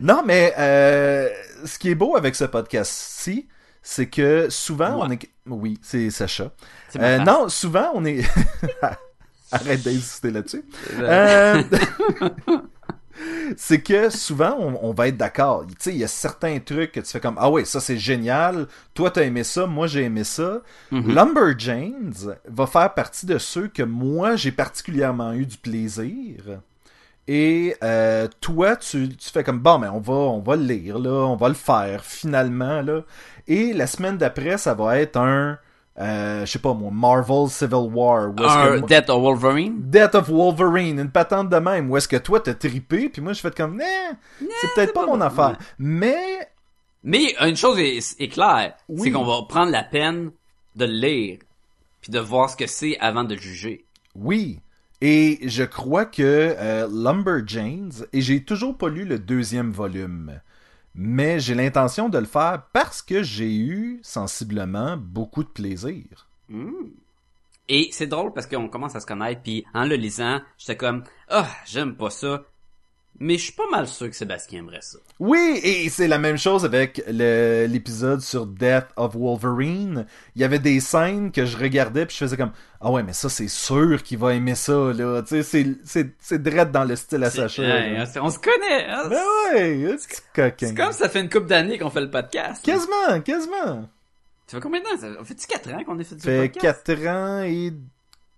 [0.00, 1.28] Non, mais euh,
[1.64, 3.48] ce qui est beau avec ce podcast-ci,
[3.82, 5.06] c'est que souvent Ouais.
[5.06, 5.28] on est...
[5.46, 6.50] Oui, c'est Sacha.
[6.98, 8.22] Euh, non, souvent on est...
[9.66, 10.64] Arrête d'insister là-dessus.
[10.98, 11.62] Euh,
[12.20, 12.58] Euh,
[13.56, 15.64] c'est que souvent on, on va être d'accord.
[15.66, 17.98] Tu sais, il y a certains trucs que tu fais comme ah ouais, ça c'est
[17.98, 18.66] génial.
[18.94, 20.62] Toi t'as aimé ça, moi j'ai aimé ça.
[20.90, 21.14] Mhm.
[21.14, 26.60] Lumberjanes va faire partie de ceux que moi j'ai particulièrement eu du plaisir.
[27.26, 30.98] Et euh, toi, tu, tu fais comme bon, mais on va, on va le lire
[30.98, 33.00] là, on va le faire finalement là.
[33.48, 35.58] Et la semaine d'après, ça va être un,
[36.00, 38.34] euh, je sais pas moi, Marvel Civil War.
[38.34, 39.74] que Death of Wolverine?
[39.90, 43.32] Death of Wolverine, une patente de même, où est-ce que toi t'as tripé, puis moi
[43.32, 43.84] je fais comme, nah,
[44.40, 45.56] c'est peut-être pas, pas mon affaire.
[45.78, 46.48] Mais,
[47.04, 49.02] Mais une chose est, est claire, Oui.
[49.04, 50.30] c'est qu'on va prendre la peine
[50.74, 51.38] de le lire,
[52.00, 53.84] puis de voir ce que c'est avant de le juger.
[54.16, 54.60] oui,
[55.00, 56.22] et je crois que
[56.58, 60.40] euh, Lumberjanes, et j'ai toujours pas lu le deuxième volume,
[60.94, 66.28] mais j'ai l'intention de le faire parce que j'ai eu sensiblement beaucoup de plaisir.
[66.48, 66.90] Hmm.
[67.68, 71.04] Et c'est drôle parce qu'on commence à se connaître, puis en le lisant, j'étais comme
[71.28, 72.44] ah j'aime pas ça,
[73.20, 74.98] mais je suis pas mal sûr que Sébastien aimerait ça.
[75.20, 80.06] Oui, et c'est la même chose avec l'épisode sur Death of Wolverine.
[80.34, 83.12] Il y avait des scènes que je regardais puis je faisais comme ah ouais mais
[83.12, 85.22] ça c'est sûr qu'il va aimer ça là.
[85.22, 88.06] Tu sais c'est c'est c'est direct dans le style à Sacha.
[88.06, 88.86] c'est- on se connaît.
[88.88, 89.08] hein.
[89.08, 89.22] Ben
[89.54, 89.96] ouais.
[90.58, 92.64] C'est comme ça fait une couple d'années qu'on fait le podcast.
[92.64, 93.88] Quasiment, quasiment.
[94.46, 94.98] Ça fait combien de temps?
[95.00, 96.82] Ça fait-tu 4 ans qu'on a fait du Ça fait podcast?
[96.84, 97.72] 4 ans et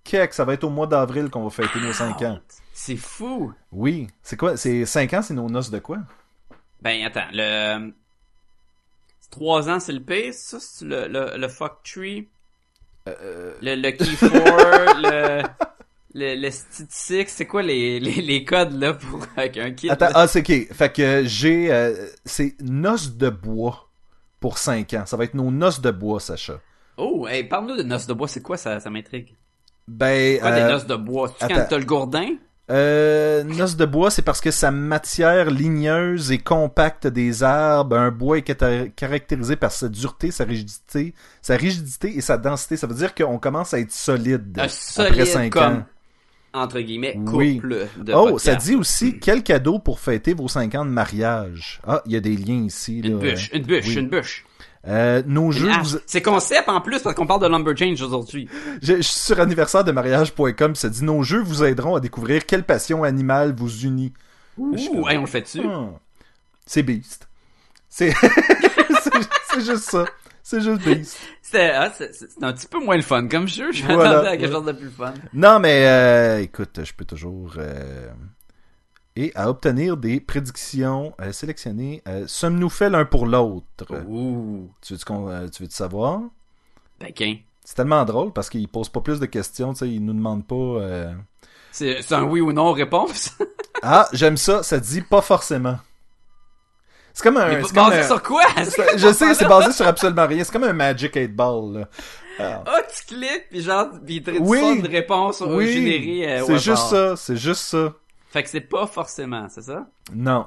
[0.05, 2.39] Québec, ça va être au mois d'avril qu'on va fêter nos 5 ans.
[2.87, 3.53] C'est fou.
[3.72, 4.07] Oui.
[4.22, 4.57] C'est quoi?
[4.57, 5.99] C'est 5 ans, c'est nos noces de quoi?
[6.82, 7.91] Ben, attends, le...
[9.32, 12.28] 3 ans, c'est le P, ça, c'est le, le, le fuck tree?
[13.09, 15.43] Euh, Le, le key 4, le...
[16.14, 19.91] Le, le Six, c'est quoi les, les, les codes, là, pour, avec un kit?
[19.91, 20.12] Attends, là?
[20.14, 20.72] ah, c'est ok.
[20.72, 21.72] Fait que j'ai...
[21.72, 23.91] euh, c'est noces de bois
[24.39, 25.07] pour 5 ans.
[25.07, 26.61] Ça va être nos noces de bois, Sacha.
[26.99, 29.34] Oh, hey, parle-nous de noces de bois, c'est quoi ça, ça m'intrigue?
[29.89, 30.39] Ben...
[30.39, 31.34] Quoi euh, des noces de bois?
[31.41, 32.37] C'est quand t'as le gourdin?
[32.69, 38.11] Euh, noce de bois, c'est parce que sa matière ligneuse et compacte des arbres, un
[38.11, 42.77] bois est caractérisé par sa dureté, sa rigidité, sa rigidité et sa densité.
[42.77, 44.69] Ça veut dire qu'on commence à être solide Un après
[45.25, 45.87] solide 5 comme, ans.
[46.55, 47.61] entre guillemets, couple Oui.
[48.05, 48.45] de Oh, podcast.
[48.45, 51.81] ça dit aussi quel cadeau pour fêter vos 5 ans de mariage?
[51.87, 52.99] Ah, il y a des liens ici.
[52.99, 53.31] Une là.
[53.31, 53.95] bûche, une bûche, Oui.
[53.95, 54.45] une bûche.
[54.89, 58.49] Euh, nos jeux, vous- C'est concept en plus parce qu'on parle de Lumberjanes aujourd'hui.
[58.82, 62.47] je, je suis sur anniversaire de mariage.com, ça dit nos jeux vous aideront à découvrir
[62.47, 64.12] quelle passion animale vous unit.
[64.59, 64.74] Ouh,
[65.09, 65.62] hey, on le fait dessus.
[65.68, 65.89] Ah.
[66.64, 67.28] C'est Beast.
[67.91, 68.12] C'est
[69.61, 70.05] juste ça.
[70.43, 71.18] C'est juste Beast.
[71.43, 72.11] C'est ah, c'est-
[72.43, 73.72] un petit peu moins le fun comme jeu.
[73.72, 73.97] Je Voilà.
[74.11, 75.14] m'attendais à quelque chose de plus fun.
[75.32, 77.55] Non, mais euh, écoute, je peux toujours...
[77.59, 78.09] euh,
[79.17, 83.64] Et à obtenir des prédictions euh, sélectionnées, euh, sommes-nous faits l'un pour l'autre?
[84.07, 86.21] Ouh, Tu veux-tu qu'on- euh, tu veux savoir?
[86.99, 87.37] taquin.
[87.64, 90.47] C'est tellement drôle parce qu'il pose pas plus de questions, tu sais, il nous demande
[90.47, 91.12] pas...
[91.73, 93.31] C'est un oui ou non réponse?
[93.83, 95.77] Ah, j'aime ça, ça dit pas forcément.
[97.12, 97.62] C'est comme un...
[97.62, 98.43] C'est basé un- sur quoi?
[98.97, 100.43] Je sais, c'est basé sur absolument rien.
[100.45, 101.89] C'est comme un Magic 8 Ball, là.
[102.39, 104.79] Ah, tu cliques, puis genre, puis il te Oui.
[104.79, 107.93] une réponse oui, générée c'est juste ça, c'est juste ça.
[108.37, 109.89] Fait que c'est pas forcément, c'est ça?
[110.12, 110.45] Non.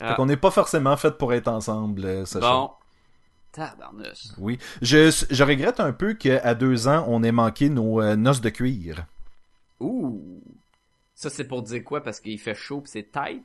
[0.00, 0.08] Ah.
[0.08, 2.48] Fait qu'on n'est pas forcément fait pour être ensemble, euh, Sacha.
[2.48, 2.70] Bon.
[3.52, 4.28] Tabarnouche.
[4.38, 4.58] Oui.
[4.80, 8.48] Je, je regrette un peu qu'à deux ans, on ait manqué nos euh, noces de
[8.48, 9.04] cuir.
[9.78, 10.42] Ouh.
[11.14, 12.02] Ça, c'est pour dire quoi?
[12.02, 13.44] Parce qu'il fait chaud pis c'est tight?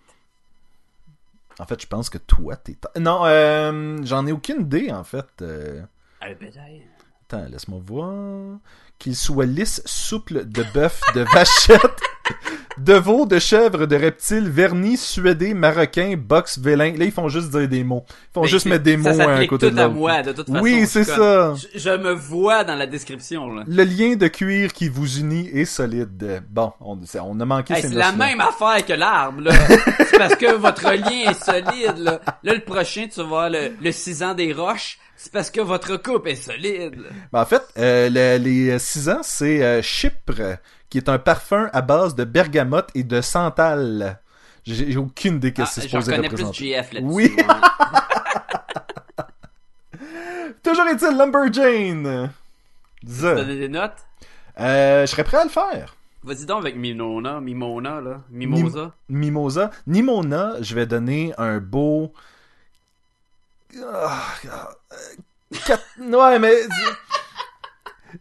[1.59, 2.77] En fait, je pense que toi, t'es...
[2.97, 5.27] Non, euh, j'en ai aucune idée, en fait.
[5.41, 5.81] Euh,
[6.21, 6.27] Ah.
[6.27, 8.59] Attends, laisse-moi voir.
[8.97, 11.92] Qu'il soit lisse, souple, de bœuf, de vachette,
[12.77, 16.93] de veau, de chèvre, de reptile, vernis, suédé, marocain, box, vélin.
[16.97, 18.03] Là, ils font juste dire des mots.
[18.09, 19.93] Ils font Mais juste mettre des mots à un côté tout de l'autre.
[19.93, 20.61] moi, de toute façon.
[20.61, 21.53] Oui, c'est ça.
[21.55, 23.63] Je, je me vois dans la description, là.
[23.67, 26.43] Le lien de cuir qui vous unit est solide.
[26.49, 29.51] Bon, on, on a manqué Hey, ces c'est la même affaire que l'arbre, là.
[30.09, 32.19] c'est parce que votre lien est solide, là.
[32.43, 34.97] Là, le prochain, tu vas voir le, le 6 ans des roches.
[35.15, 36.95] C'est parce que votre coupe est solide.
[37.31, 40.57] Ben, en fait, euh, le- les six ans, c'est euh, Chypre,
[40.93, 44.19] qui est un parfum à base de bergamote et de santal.
[44.63, 46.53] J'ai aucune idée Ah, que c'est J'en supposé connais plus.
[46.53, 47.11] GF là-dessus.
[47.11, 47.33] Oui.
[47.35, 47.43] ouais.
[50.61, 52.31] Toujours est-il Lumberjane.
[53.01, 53.97] Tu donner des notes?
[54.59, 55.95] Euh, je serais prêt à le faire.
[56.23, 58.21] Vas-y donc avec Mimona, Mimona, là.
[58.29, 58.91] Mimosa.
[59.09, 59.71] Mimosa.
[59.87, 62.13] Nimona, je vais donner un beau...
[63.83, 64.69] Ah, ah,
[65.65, 66.53] quatre- Ouais, mais...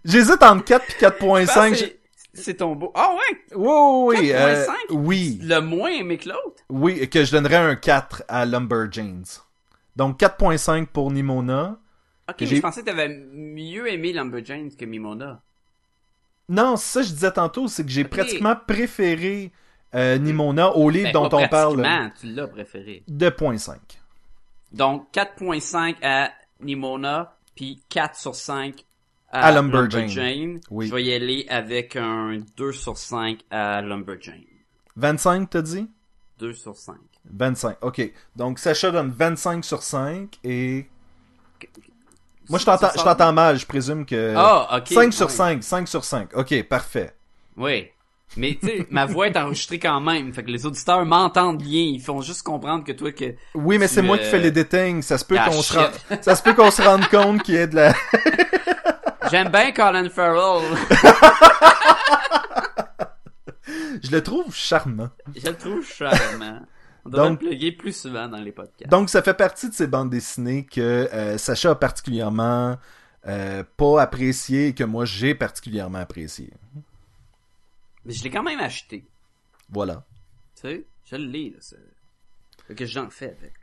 [0.07, 1.93] J'hésite entre 4 et Je pense 4.5.
[2.35, 2.91] c'est- ton beau.
[2.95, 3.57] Ah ouais!
[3.57, 4.75] Oui, oui, euh, 4.5?
[4.91, 5.39] oui.
[5.43, 6.63] Le moins aimé que l'autre?
[6.69, 9.25] Oui, que je donnerais un 4 à Lumberjanes.
[9.97, 11.79] Donc 4.5 pour Nimona.
[12.29, 15.43] Ok, mais je pensais que t'avais mieux aimé Lumberjanes que Mimona.
[16.49, 19.53] Non, ça je disais tantôt, c'est que j'ai pratiquement préféré
[19.95, 21.83] euh, Nimona au livre Ben, dont on parle
[22.19, 23.05] tu l'as préféré.
[23.11, 23.77] 2.5.
[24.73, 26.31] Donc, 4.5 à
[26.61, 28.85] Nimona, puis 4 sur 5
[29.33, 30.09] À à, Lumberjane.
[30.09, 30.61] Lumberjane.
[30.71, 30.89] Oui.
[30.89, 34.45] Je vais y aller avec un 2 sur 5 à Lumberjane.
[34.97, 35.89] 25, t'as dit?
[36.39, 36.97] 2 sur 5.
[37.31, 38.13] 25, ok.
[38.37, 40.87] Donc Sacha donne 25 sur 5 et...
[42.51, 44.35] Moi je t'entends, je t'entends mal, je présume que...
[44.37, 44.89] Ah, ok.
[44.89, 45.33] 5 sur ouais.
[45.33, 46.37] 5, 5 sur 5.
[46.37, 47.15] Ok, parfait.
[47.57, 47.87] Oui.
[48.37, 50.33] Mais tu sais, ma voix est enregistrée quand même.
[50.33, 51.83] Fait que les auditeurs m'entendent bien.
[51.83, 53.35] Ils font juste comprendre que toi que.
[53.55, 55.03] Oui, mais c'est moi qui fais les détails.
[55.03, 55.79] Ça se peut qu'on se
[56.21, 57.95] ça se peut qu'on se rende compte qu'il y ait de la...
[59.33, 60.63] J'aime bien Colin Farrell.
[64.03, 65.09] Je le trouve charmant.
[65.35, 66.61] Je le trouve charmant.
[67.07, 68.91] On devrait Donc- le plugger plus souvent dans les podcasts.
[68.91, 72.77] Donc, ça fait partie de ces bandes dessinées que euh, Sacha a particulièrement
[73.27, 76.53] euh, pas apprécié et que moi j'ai particulièrement apprécié.
[78.05, 79.07] Mais je l'ai quand même acheté.
[79.71, 80.05] Voilà.
[80.57, 81.57] Tu sais, je l'ai, là.
[81.61, 81.77] ça.
[82.77, 83.55] Que j'en fais avec.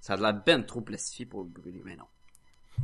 [0.00, 2.04] Ça a de la ben trop plastifié pour le brûler, mais non.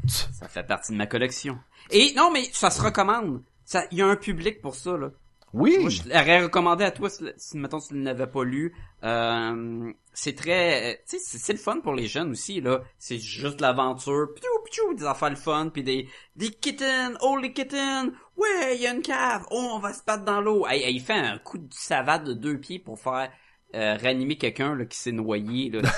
[0.09, 1.59] Ça fait partie de ma collection.
[1.91, 3.43] Et non, mais ça se recommande.
[3.65, 5.11] Ça, il y a un public pour ça, là.
[5.53, 5.77] Oui.
[5.81, 8.75] Moi, je l'aurais recommandé à toi si, si mettons, tu ne l'avais pas lu.
[9.05, 12.81] Euh, c'est très, tu sais, c'est- le fun pour les jeunes aussi, là.
[12.99, 17.37] C'est juste de l'aventure, piou, piou, des affaires le fun, puis des, des kittens, oh
[17.37, 20.67] les kittens, ouais, il y a une cave, oh, on va se battre dans l'eau.
[20.67, 23.31] Hey, hey, il fait un coup de savate de deux pieds pour faire
[23.75, 25.83] euh, réanimer quelqu'un là, qui s'est noyé, là.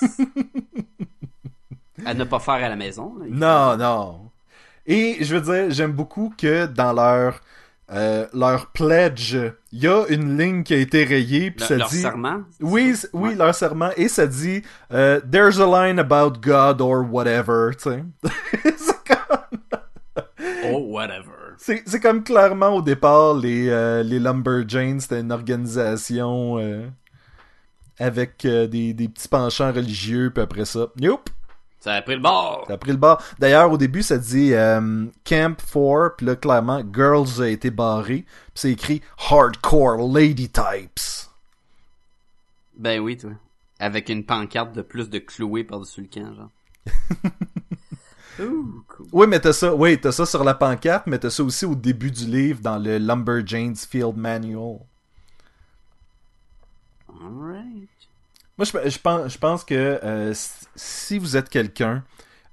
[2.06, 3.14] à ne pas faire à la maison.
[3.18, 3.26] là.
[3.28, 4.20] Non, non.
[4.86, 7.40] Et je veux dire, j'aime beaucoup que dans leur
[7.92, 9.36] euh, leur pledge,
[9.72, 12.40] il y a une ligne qui a été rayée puis Le- ça leur dit serment.
[12.60, 13.34] Oui, oui, Ouais.
[13.34, 18.04] leur serment et ça dit euh, there's a line about God or whatever, tu sais.
[18.76, 19.60] c'est comme
[20.72, 21.54] Oh, whatever.
[21.58, 26.86] c'est c'est comme clairement au départ les euh, les Lumberjanes, c'était une organisation euh,
[27.98, 31.28] avec euh, des des petits penchants religieux puis après ça, youp,
[31.84, 32.64] Ça a pris le bord.
[32.66, 33.18] Ça a pris le bas.
[33.38, 38.24] D'ailleurs, au début, ça dit euh, Camp 4, puis là, clairement, Girls a été barré,
[38.24, 41.28] puis c'est écrit Hardcore Lady Types.
[42.78, 43.32] Ben oui, toi.
[43.78, 46.50] Avec une pancarte de plus de cloué par-dessus le camp, genre.
[48.40, 49.06] Ouh, cool.
[49.12, 51.74] Oui, mais t'as ça, oui, t'as ça sur la pancarte, mais t'as ça aussi au
[51.74, 54.78] début du livre dans le Lumberjanes Field Manual.
[57.10, 57.90] Alright.
[58.56, 60.32] Moi, je, je pense, je pense que euh,
[60.76, 62.04] si- vous êtes quelqu'un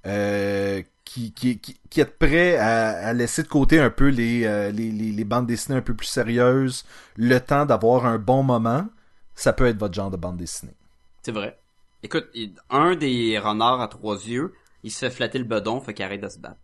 [0.05, 4.45] euh, qui, qui, qui, qui êtes prêt à, à laisser de côté un peu les,
[4.45, 8.43] euh, les, les, les bandes dessinées un peu plus sérieuses, le temps d'avoir un bon
[8.43, 8.87] moment,
[9.35, 10.75] ça peut être votre genre de bande dessinée.
[11.23, 11.59] C'est vrai.
[12.03, 12.27] Écoute,
[12.69, 14.53] un des renards à trois yeux,
[14.83, 16.59] il se fait flatter le bedon, fait qu'il arrête de se battre.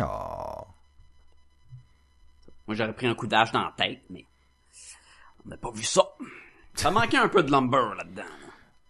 [0.00, 0.66] Oh.
[2.66, 4.24] Moi, j'aurais pris un coup d'âge dans la tête, mais
[5.44, 6.02] on n'a pas vu ça.
[6.74, 8.22] Ça manquait un peu de lumber là-dedans.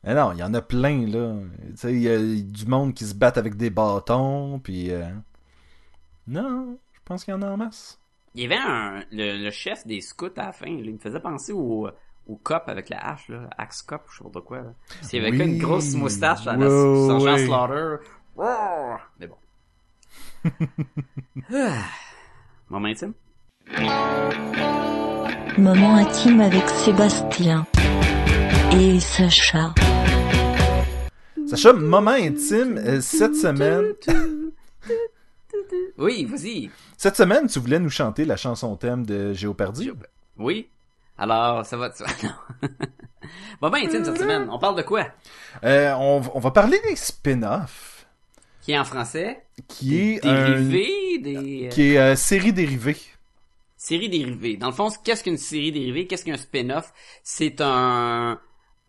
[0.05, 1.35] Mais non, il y en a plein, là.
[1.71, 4.91] Tu sais, il y a du monde qui se battent avec des bâtons, puis...
[4.91, 5.05] euh,
[6.27, 8.01] Non, je pense qu'il y en a en masse.
[8.35, 10.99] Il y avait un, le, le chef des scouts à la fin, là, il me
[10.99, 11.89] faisait penser au,
[12.27, 14.59] au cop avec la hache, là, axe cop, je sais pas de quoi.
[14.63, 14.73] Là.
[15.13, 15.39] Y avait Oui.
[15.41, 17.37] une grosse moustache à la sergent.
[17.39, 17.97] Slaughter.
[19.21, 19.37] Mais bon.
[21.53, 21.85] Ah.
[22.71, 23.13] Moment intime?
[25.59, 27.67] Moment intime avec Sébastien
[28.73, 29.75] et Sacha.
[31.57, 33.93] Sacha, moment intime, euh, cette semaine...
[35.99, 36.71] Oui, vas-y.
[36.97, 39.91] Cette semaine, tu voulais nous chanter la chanson thème de Géopardy?
[40.39, 40.69] Oui.
[41.19, 42.07] Alors, ça va, ça.
[43.61, 44.49] Moment intime cette semaine.
[44.51, 45.07] On parle de quoi?
[45.65, 48.07] Euh, on, va- on va parler des spin-offs,
[48.63, 49.45] Qui est en français?
[49.69, 50.47] qui est un...
[50.49, 51.67] Dérivés, des...
[51.67, 52.97] euh, qui est euh, série dérivée.
[53.77, 54.57] Série dérivée.
[54.57, 56.07] Dans le fond, qu'est-ce qu'une série dérivée?
[56.07, 56.93] Qu'est-ce qu'un spin-off?
[57.23, 58.41] C'est un,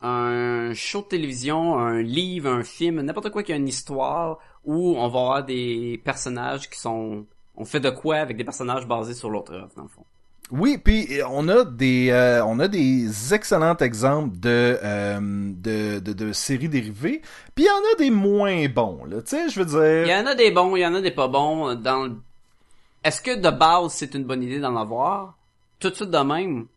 [0.04, 4.96] un show de télévision, un livre, un film, n'importe quoi qui a une histoire où
[4.98, 7.26] on va avoir des personnages qui sont,
[7.56, 10.04] on fait de quoi avec des personnages basés sur l'autre œuvre, dans le fond.
[10.52, 16.12] Oui, puis on a des euh, on a des excellents exemples de, euh, de, de
[16.14, 17.22] de séries dérivées,
[17.56, 20.06] puis il y en a des moins bons là, tu sais, je veux Il y
[20.06, 20.18] dire.
[20.18, 22.18] en a des bons, il y en a des pas bons dans le...
[23.06, 25.38] Est-ce que de base c'est une bonne idée d'en avoir?
[25.80, 26.68] Tout de suite de même?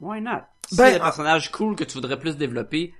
[0.00, 0.42] Why not?
[0.70, 2.94] Si Ben, c'est des en- personnages cool que tu voudrais plus développer,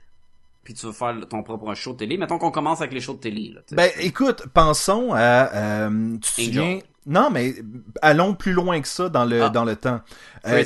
[0.64, 3.14] puis tu veux faire ton propre show de télé, mettons qu'on commence avec les shows
[3.14, 3.60] de télé, là.
[3.72, 6.78] Ben écoute, pensons à euh, tu te souviens?
[7.06, 7.54] Non, mais
[8.02, 9.48] allons plus loin que ça dans le Ah.
[9.48, 10.00] dans le temps.
[10.46, 10.62] Euh,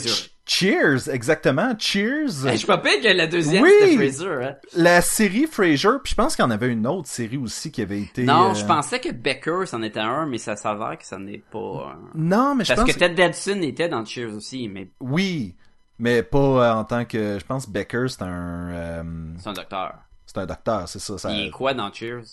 [0.47, 1.73] Cheers, exactement.
[1.79, 2.45] Cheers.
[2.47, 3.71] Hey, je suis pas que la deuxième, Oui.
[3.81, 4.57] c'était Fraser, hein.
[4.77, 7.81] La série Frasier, puis je pense qu'il y en avait une autre série aussi qui
[7.81, 8.25] avait été.
[8.25, 11.43] Non, euh, je pensais que Becker, c'en était un, mais ça s'avère que ça n'est
[11.51, 12.11] pas un.
[12.15, 15.55] Non, mais je Parce pense que Ted Danson était dans Cheers aussi, mais oui,
[15.99, 17.39] mais pas euh, en tant que.
[17.39, 19.95] Je pense Becker c'est un euh, c'est un docteur.
[20.27, 21.19] c'est un docteur, c'est ça.
[21.19, 22.25] ça- Il est quoi dans Cheers?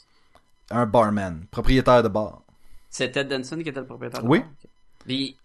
[0.69, 2.41] un barman, propriétaire de bar.
[2.89, 4.39] C'est Ted Danson qui était le propriétaire de Oui.
[4.39, 4.47] bar?
[4.63, 4.69] Ok.
[5.05, 5.37] Puis,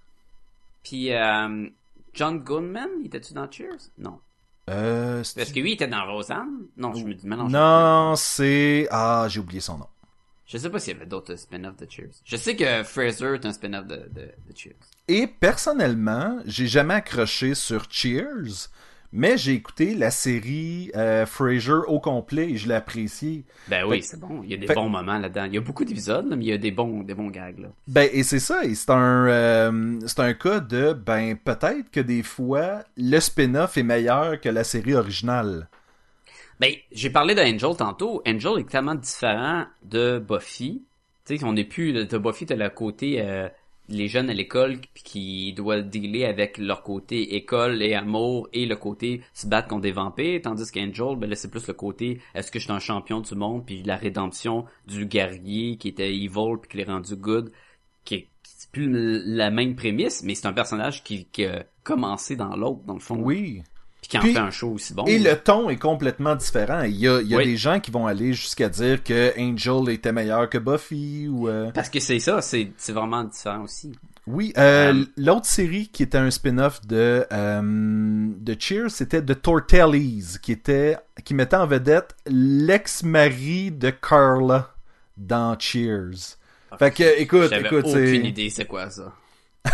[0.85, 1.69] puis euh,
[2.15, 3.91] John Goodman, il était-tu dans Cheers?
[3.99, 4.21] Non.
[4.69, 6.67] Euh, Parce que lui, il était dans Roseanne?
[6.77, 7.51] Non, je me dis mélange.
[7.53, 9.87] non, c'est ah, j'ai oublié son nom.
[10.47, 12.11] Je sais pas s'il y avait d'autres spin-offs de Cheers.
[12.25, 14.75] Je sais que Fraser est un spin-off de, de, de Cheers.
[15.09, 18.69] Et personnellement, j'ai jamais accroché sur Cheers,
[19.13, 23.45] mais j'ai écouté la série euh, Frasier au complet et je l'ai apprécié.
[23.69, 24.43] Ben oui, c'est bon.
[24.45, 25.45] Il y a des fait- bons moments là-dedans.
[25.45, 27.69] Il y a beaucoup d'épisodes, mais il y a des bons, des bons gags, là.
[27.89, 32.01] Ben et c'est ça, et c'est un euh, c'est un cas de ben peut-être que
[32.01, 35.69] des fois le spin-off est meilleur que la série originale.
[36.61, 38.23] Ben, j'ai parlé d'Angel tantôt.
[38.27, 40.83] Angel est tellement différent de Buffy.
[41.27, 43.49] Tu sais, on n'est plus, de Buffy, t'as le côté, euh,
[43.89, 48.77] les jeunes à l'école qui doivent dealer avec leur côté école et amour et le
[48.77, 52.51] côté se battre contre des vampires, tandis qu'Angel, ben là, c'est plus le côté, est-ce
[52.51, 56.71] que je un champion du monde puis la rédemption du guerrier qui était evil puis
[56.71, 57.53] qui l'est rendu good,
[58.05, 62.35] qui est, c'est plus la même prémisse, mais c'est un personnage qui, qui a commencé
[62.35, 63.17] dans l'autre, dans le fond.
[63.17, 63.63] Oui.
[64.09, 65.05] Puis qui en Puis- fait un show aussi bon.
[65.07, 66.83] Et le ton est complètement différent.
[66.83, 67.45] Il y a, il y a Oui.
[67.45, 71.49] des gens qui vont aller jusqu'à dire que Angel était meilleur que Buffy ou...
[71.49, 73.93] euh, Parce que c'est ça, c'est c'est vraiment différent aussi.
[74.29, 79.41] Oui, euh, Euh, l'autre série qui était un spin-off de euh, de Cheers, c'était The
[79.41, 84.75] Tortellis, qui était qui mettait en vedette l'ex-mari de Carla
[85.17, 86.37] dans Cheers.
[86.79, 89.13] Fait que écoute, J'avais écoute, aucune c'est idée c'est quoi ça.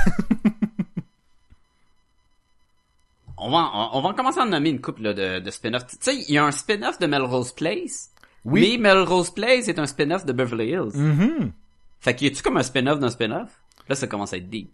[3.43, 5.87] on, va, on, on va commencer à en nommer une couple là, de, de spin-off.
[5.87, 8.11] Tu sais, il y a un spin-off de Melrose Place.
[8.45, 8.79] Oui.
[8.81, 10.97] Mais Melrose Place est un spin-off de Beverly Hills.
[10.97, 11.53] Mhm.
[12.01, 13.51] Fait qu'il y a-tu comme un spin-off d'un spin-off?
[13.89, 14.71] Là, ça commence à être deep.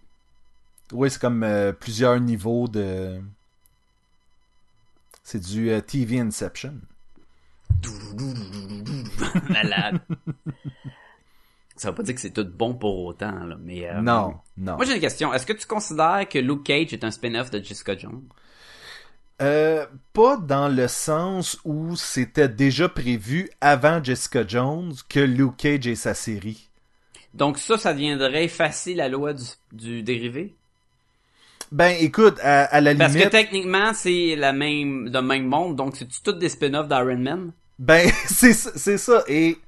[0.92, 3.20] Oui, c'est comme euh, plusieurs niveaux de
[5.22, 6.74] c'est du euh, TV Inception.
[9.50, 10.00] Malade.
[11.76, 13.86] ça veut pas dire que c'est tout bon pour autant, là, mais...
[13.88, 14.76] euh, non, non.
[14.76, 15.34] Moi, j'ai une question.
[15.34, 18.22] Est-ce que tu considères que Luke Cage est un spin-off de Jessica Jones?
[19.43, 25.86] Euh, pas dans le sens où c'était déjà prévu avant Jessica Jones que Luke Cage
[25.86, 26.70] et sa série.
[27.32, 30.59] Donc ça, ça deviendrait effacer la loi du, du dérivé?
[31.72, 35.74] Ben écoute, à, à la Parce que limite, techniquement, c'est la même, le même monde,
[35.76, 37.53] donc c'est-tu toutes des spin-offs d'Iron Man?
[37.78, 39.24] ben c'est c'est ça.
[39.28, 39.59] Et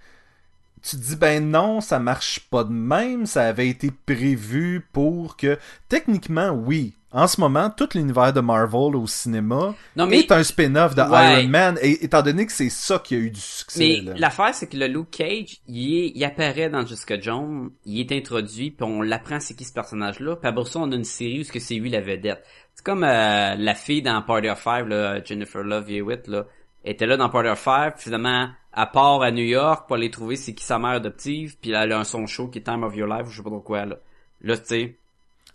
[0.83, 3.27] tu dis ben non, ça marche pas de même.
[3.27, 5.59] Ça avait été prévu pour que
[5.89, 6.95] techniquement oui.
[7.13, 11.03] En ce moment, tout l'univers de Marvel au cinéma Non, mais- est un spin-off de
[11.03, 11.41] Ouais.
[11.43, 14.01] Iron Man, et, étant donné que c'est ça qui a eu du succès.
[14.05, 17.99] Mais l'affaire, c'est que le Luke Cage, il, est, il apparaît dans Jessica Jones, il
[17.99, 21.03] est introduit, puis on l'apprend c'est qui ce personnage-là, puis après ça, on a une
[21.03, 22.45] série où ce que c'est lui la vedette.
[22.77, 26.47] C'est comme euh, la fille dans Party of Five, là, Jennifer Love Hewitt, là,
[26.85, 30.37] était là dans Party of Five, finalement, à part à New York pour aller trouver
[30.37, 32.83] c'est qui sa mère adoptive, puis là, elle a un son show qui est Time
[32.85, 33.97] of Your Life, ou je sais pas trop quoi, là.
[34.43, 34.97] Là, tu sais,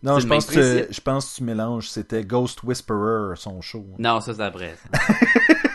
[0.04, 1.90] non, je pense, que, je pense que tu mélanges.
[1.90, 3.86] C'était Ghost Whisperer, son show.
[3.98, 4.76] non, ça c'est après.
[4.92, 5.14] ça.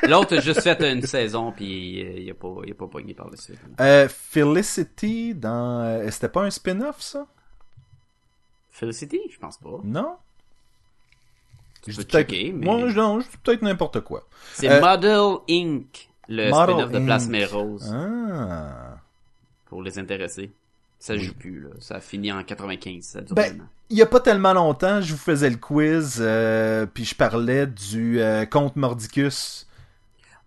[0.09, 3.15] L'autre a juste fait une saison, puis euh, il a pas, il a pas pogné
[3.15, 3.59] par suite.
[3.81, 5.81] Euh, Felicity dans.
[5.83, 7.27] euh, C'était pas un spin-off, ça?
[8.71, 9.79] Felicity, je pense pas.
[9.85, 10.17] Non?
[11.83, 12.67] Tu Je peux checker, mais...
[12.67, 14.27] Moi, je- non, je dis peut-être n'importe quoi.
[14.55, 16.10] C'est Euh, Model Inc.
[16.31, 16.99] Le spin-off de.
[17.01, 18.97] Place Rose Ah.
[19.67, 20.51] pour les intéressés.
[20.99, 21.71] Ça joue plus, là.
[21.81, 23.57] Ça a fini en 95, ça dure Ben,
[23.89, 27.67] il y a pas tellement longtemps, je vous faisais le quiz, euh, puis je parlais
[27.67, 29.67] du euh, conte Mordicus,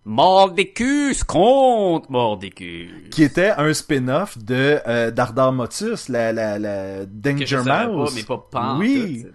[0.04, 3.08] Mordicus contre Mordicus.
[3.10, 8.10] qui était un spin-off de euh, Dardar Motus, la, la, la Danger je Mouse.
[8.24, 9.26] pas, mais pas Oui.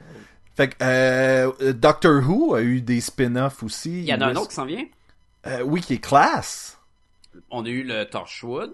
[0.55, 3.99] Fait que euh, Doctor Who a eu des spin-offs aussi.
[3.99, 4.85] Il y en a un autre qui s'en vient?
[5.49, 6.79] Euh, oui, qui est Class.
[7.49, 8.71] On a eu le Torchwood.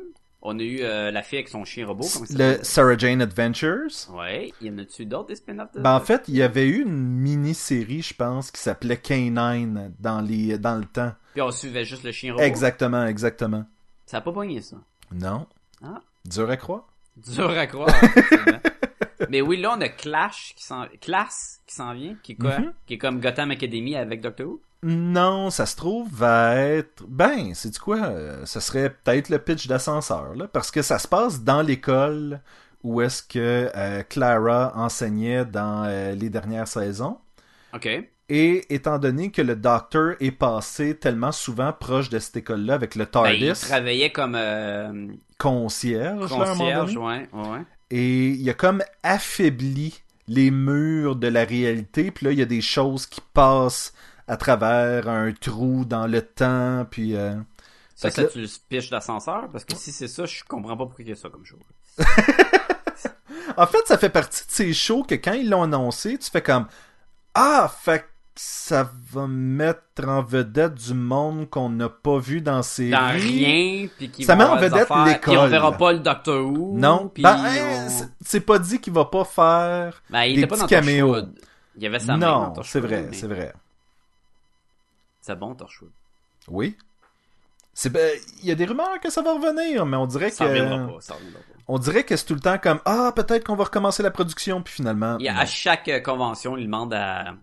[0.48, 2.04] On a eu euh, la fille avec son chien robot.
[2.04, 2.58] Ça s'appelle?
[2.60, 3.90] Le Sarah Jane Adventures.
[4.12, 4.54] Ouais.
[4.62, 6.94] Y en a-tu d'autres des spin-offs de Ben, en fait, il y avait eu une
[6.94, 11.14] mini-série, je pense, qui s'appelait K9 dans, les, dans le temps.
[11.34, 12.44] Puis on suivait juste le chien robot?
[12.44, 13.66] Exactement, exactement.
[14.06, 14.78] Ça a pas pogné, ça.
[15.12, 15.48] Non.
[15.84, 16.02] Ah.
[16.26, 16.88] Dur à croire.
[17.18, 17.90] Dur à croire.
[19.30, 22.60] Mais oui, là, on a Clash qui s'en, Class qui s'en vient, qui est quoi?
[22.60, 22.74] Mhm.
[22.86, 24.62] Qui est comme Gotham Academy avec Doctor Who.
[24.84, 27.04] Non, ça se trouve va être...
[27.08, 27.98] Ben, c'est du quoi?
[28.06, 32.42] euh, Ça serait peut-être le pitch d'ascenseur, là, parce que ça se passe dans l'école
[32.84, 37.18] où est-ce que euh, Clara enseignait dans euh, les dernières saisons.
[37.74, 37.90] OK.
[38.30, 42.96] Et étant donné que le docteur est passé tellement souvent proche de cette école-là avec
[42.96, 45.08] le Ben, TARDIS, il travaillait comme euh,
[45.38, 47.28] concierge, concierge, ouais.
[47.92, 52.48] et il a comme affaibli les murs de la réalité, puis là, il y a
[52.48, 53.94] des choses qui passent
[54.28, 57.16] à travers un trou dans le temps, puis...
[57.16, 57.36] euh,
[57.96, 59.48] Ça, ça là- tu le pitch d'ascenseur?
[59.52, 61.60] Parce que si c'est ça, je comprends pas pourquoi il y a ça comme chose.
[63.58, 66.42] En fait, ça fait partie de ces shows que quand ils l'ont annoncé, tu fais
[66.42, 66.66] comme
[67.34, 68.06] Ah, fait que
[68.36, 73.88] ça va mettre en vedette du monde qu'on n'a pas vu dans ces Dans rien,
[73.98, 75.38] puis qui Ça met en vedette l'école.
[75.38, 76.78] On verra pas le Doctor Who.
[76.78, 80.02] Non, ben, on- c'est- pas dit qu'il va pas faire.
[80.10, 81.16] Ben, il des était pas dans petits caméos.
[81.78, 83.54] Il y avait dans non, c'est vrai, mais c'est vrai.
[85.26, 85.90] C'est bon, Torchwood.
[86.50, 86.78] Oui.
[87.74, 90.46] C'est ben, il y a des rumeurs que ça va revenir, mais on dirait Ça
[90.46, 91.46] que reviendra pas, ça reviendra pas.
[91.68, 94.62] on dirait que c'est tout le temps comme ah peut-être qu'on va recommencer la production
[94.62, 97.34] puis finalement à chaque euh, convention, il demande à,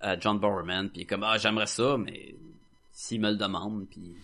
[0.00, 2.34] à John Bowerman, puis il est comme, ah, j'aimerais ça, mais
[2.90, 4.16] s'il me le demande, puis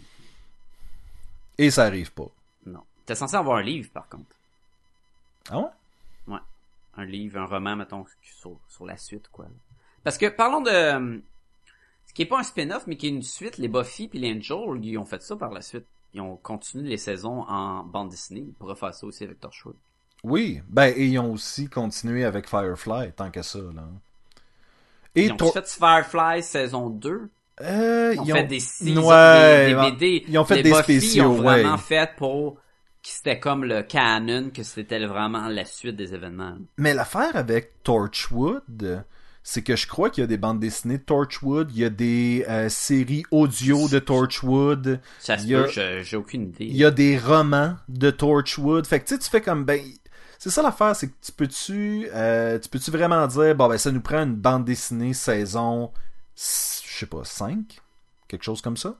[1.58, 2.28] et ça arrive pas.
[2.64, 2.82] non.
[3.04, 4.34] T'es censé avoir un livre, par contre.
[5.50, 5.68] Ah ouais?
[6.28, 6.38] Ouais.
[6.96, 9.44] Un livre, un roman, mettons, sur, sur la suite, quoi.
[10.02, 11.20] Parce que, parlons de...
[12.11, 14.32] Ce qui est pas un spin-off, mais qui est une suite, les Buffy puis les
[14.34, 15.86] Angel, ils ont fait ça par la suite.
[16.12, 18.46] Ils ont continué les saisons en bande dessinée.
[18.48, 19.76] Ils pourraient faire ça aussi avec Torchwood.
[20.24, 23.88] Oui, ben et ils ont aussi continué avec Firefly tant que ça là.
[25.14, 27.30] Et Ils ont fait Firefly saison 2.
[27.61, 28.58] Euh, Ils ont fait des
[28.98, 29.90] ouais, des, des.
[29.92, 30.24] BD.
[30.26, 31.78] Ils ont fait Les des Buffy, spéciaux, Ils ont vraiment ouais.
[31.78, 32.58] fait pour que
[33.08, 36.56] c'était comme le canon, que c'était vraiment la suite des événements.
[36.76, 39.04] Mais l'affaire avec Torchwood,
[39.43, 41.91] c'est que je crois qu'il y a des bandes dessinées de Torchwood, il y a
[41.91, 46.66] des euh, séries audio de Torchwood, Ça se Il y a- peut, j'ai aucune idée.
[46.66, 48.86] il y a des romans de Torchwood.
[48.86, 49.80] Fait que tu sais, tu fais comme ben.
[50.38, 53.91] C'est ça l'affaire, c'est que tu peux-tu euh, tu peux-tu vraiment dire bon ben ça
[53.93, 55.93] nous prend une bande dessinée saison
[56.34, 57.78] je sais pas 5
[58.28, 58.95] quelque chose comme ça?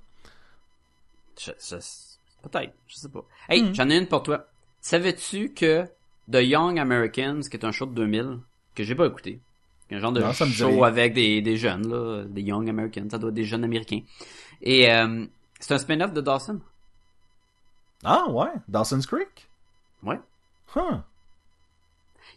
[1.39, 1.77] Je- je-
[2.43, 3.25] Peut-être, je sais pas.
[3.51, 3.75] Hey, Hmm.
[3.75, 4.47] j'en ai une pour toi.
[4.81, 5.85] Savais-tu que
[6.31, 8.39] The Young Americans, qui est un show de 2000,
[8.75, 9.41] que j'ai pas écouté,
[9.97, 13.29] un genre de Non, show avec des, des jeunes, là, des Young Americans, ça doit
[13.31, 14.01] être des jeunes américains.
[14.63, 15.25] Et euh,
[15.59, 16.61] c'est un spin-off de Dawson.
[18.05, 19.49] Ah ouais, Dawson's Creek?
[20.03, 20.19] Ouais.
[20.75, 20.99] Huh.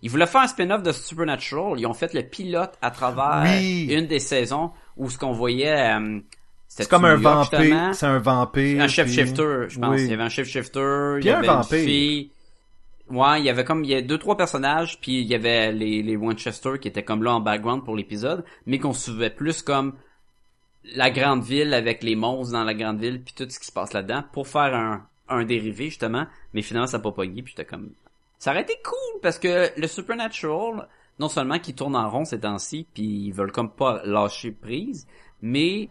[0.01, 1.79] Ils voulaient faire un spin-off de Supernatural.
[1.79, 3.87] Ils ont fait le pilote à travers Oui.
[3.89, 6.19] une des saisons où ce qu'on voyait, euh,
[6.67, 8.81] c'était C'est comme un vampire, c'est un vampire.
[8.83, 9.95] un chef shifter, je pense.
[9.95, 10.03] Oui.
[10.03, 11.77] Il y avait un chef shifter, il y un avait vampire.
[11.79, 12.31] une fille.
[13.09, 15.71] Ouais, il y avait comme il y a deux trois personnages, puis il y avait
[15.71, 19.61] les les Winchester qui étaient comme là en background pour l'épisode, mais qu'on suivait plus
[19.61, 19.93] comme
[20.85, 23.71] la grande ville avec les monstres dans la grande ville puis tout ce qui se
[23.71, 27.53] passe là-dedans pour faire un un dérivé justement, mais finalement ça a pas pogné puis
[27.55, 27.91] j'étais comme
[28.39, 30.87] ça aurait été cool parce que le Supernatural
[31.19, 35.07] non seulement qui tourne en rond ces temps-ci puis ils veulent comme pas lâcher prise,
[35.41, 35.89] mais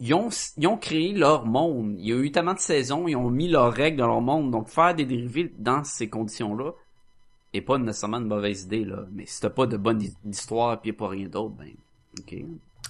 [0.00, 1.94] ils ont, ils ont créé leur monde.
[1.98, 4.50] Il y a eu tellement de saisons, ils ont mis leurs règles dans leur monde.
[4.50, 6.72] Donc faire des dérivés dans ces conditions-là
[7.52, 9.04] est pas nécessairement une mauvaise idée, là.
[9.12, 11.68] Mais si t'as pas de bonne hi- histoire a pas rien d'autre, ben,
[12.18, 12.36] ok.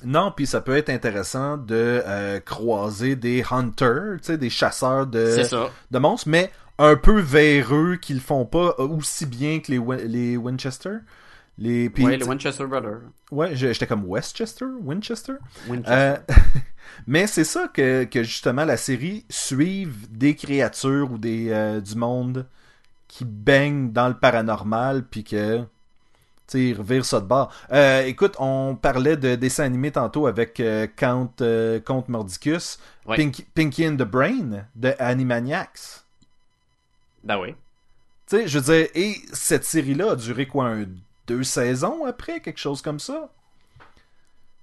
[0.05, 5.07] Non, puis ça peut être intéressant de euh, croiser des hunters, tu sais, des chasseurs
[5.07, 5.43] de,
[5.91, 10.37] de monstres, mais un peu véreux qui le font pas aussi bien que les, les
[10.39, 10.99] Winchester.
[11.59, 13.01] Les, puis, ouais, le Winchester Brother.
[13.31, 15.35] ouais, j'étais comme Westchester, Winchester?
[15.69, 15.93] Winchester.
[15.93, 16.17] Euh,
[17.07, 21.97] mais c'est ça que, que justement la série suive des créatures ou des euh, du
[21.97, 22.47] monde
[23.09, 25.67] qui baignent dans le paranormal puis que tu
[26.47, 27.53] sais ils revirent ça de bord.
[27.73, 30.63] Euh, écoute, on parlait de dessins animés tantôt avec
[30.97, 31.33] Count
[31.85, 33.17] Count Mordicus, Ouais.
[33.17, 36.05] Pinky, Pinky and the Brain de Animaniacs.
[37.25, 37.55] Ben oui.
[38.29, 40.85] Tu sais, je veux dire, et cette série-là a duré quoi, un,
[41.31, 43.33] deux saisons après, quelque chose comme ça?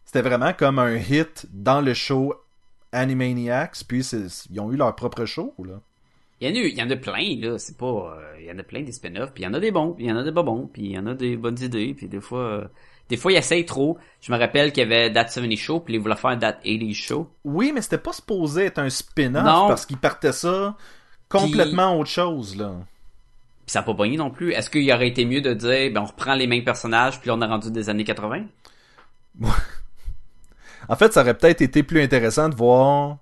[0.03, 2.33] C'était vraiment comme un hit dans le show
[2.91, 5.79] Animaniacs, puis ils ont eu leur propre show, là.
[6.39, 7.57] Il y en a eu, il y en a plein, là.
[7.57, 9.59] C'est pas, euh, il y en a plein des spin-offs, puis il y en a
[9.59, 11.13] des bons, puis il y en a des pas bons, puis il y en a
[11.13, 12.67] des bonnes idées, puis des fois, euh,
[13.09, 13.97] des fois ils essayent trop.
[14.21, 16.93] Je me rappelle qu'il y avait That 70 Show, puis ils voulaient faire That 80
[16.93, 17.29] Show.
[17.45, 20.75] Oui, mais c'était pas supposé être un spin-off, parce qu'ils partaient ça
[21.29, 22.75] complètement autre chose, là.
[23.67, 24.53] Puis ça a pas pogné non plus.
[24.53, 27.35] Est-ce qu'il aurait été mieux de dire, ben on reprend les mêmes personnages, puis là
[27.35, 28.45] on a rendu des années 80?
[30.89, 33.17] En fait, ça aurait peut-être été plus intéressant de voir...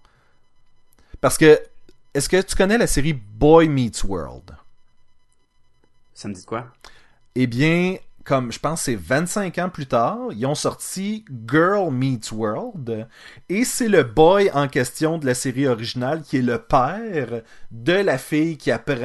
[1.20, 1.60] Parce que,
[2.14, 4.56] est-ce que tu connais la série Boy Meets World?
[6.14, 6.68] Ça me dit quoi?
[7.34, 7.96] Eh bien,
[8.26, 13.08] comme je pense c'est 25 ans plus tard, ils ont sorti Girl Meets World
[13.50, 17.94] et c'est le boy en question de la série originale qui est le père de
[17.94, 18.98] la fille qui apprend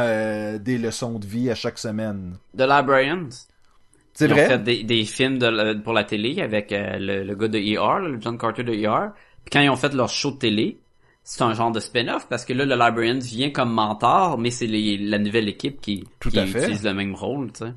[0.00, 2.38] euh, des leçons de vie à chaque semaine.
[2.56, 3.48] The Librarians.
[4.14, 4.46] C'est Ils ont vrai?
[4.46, 7.58] fait des, des films de la- pour la télé avec euh, le, le gars de
[7.58, 9.10] ER, le John Carter de ER.
[9.44, 10.82] Puis quand ils ont fait leur show de télé,
[11.24, 14.66] c'est un genre de spin-off parce que là, le Librarians vient comme mentor, mais c'est
[14.66, 17.74] la nouvelle équipe qui, Tout qui utilise le même rôle, tu sais.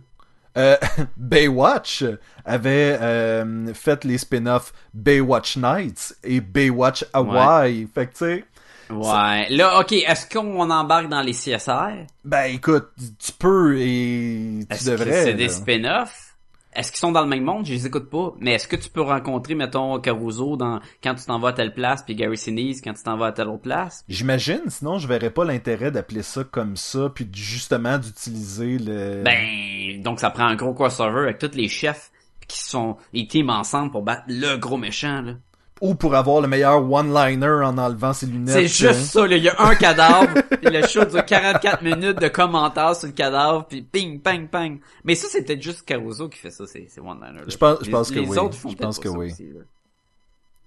[0.58, 0.76] Euh,
[1.18, 2.04] Baywatch
[2.46, 7.88] avait euh, fait les spin-offs Baywatch Nights et Baywatch Hawaii.
[7.94, 8.46] Fait que tu sais,
[8.90, 9.48] Ouais.
[9.50, 12.06] Là, ok, est-ce qu'on embarque dans les CSR?
[12.26, 12.90] ben écoute,
[13.20, 15.24] tu peux et tu Est-ce que devrais.
[15.24, 16.31] c'est des spin-offs?
[16.74, 17.66] Est-ce qu'ils sont dans le même monde?
[17.66, 18.34] Je les écoute pas.
[18.40, 21.74] Mais est-ce que tu peux rencontrer, mettons, Caruso dans, quand tu t'en vas à telle
[21.74, 24.06] place, puis Gary Sinise quand tu t'en vas à telle autre place?
[24.08, 29.24] J'imagine, sinon je verrais pas l'intérêt d'appeler ça comme ça, puis justement d'utiliser le.
[29.24, 32.12] Ben, donc ça prend un gros crossover avec tous les chefs
[32.48, 35.34] qui sont les teams ensemble pour battre le gros méchant, là.
[35.82, 38.54] Ou pour avoir le meilleur one-liner en enlevant ses lunettes.
[38.54, 39.36] C'est juste ça, là.
[39.36, 43.14] Il y a un cadavre, puis le show dure 44 minutes de commentaires sur le
[43.14, 44.80] cadavre, puis ping, ping, ping.
[45.04, 47.42] Mais ça, c'est peut-être juste Caruso qui fait ça, c'est c'est One Liner.
[47.48, 48.38] Je pense- je Les- pense que les oui.
[48.38, 49.32] autres font Je pense que ça oui.
[49.32, 49.62] aussi, là.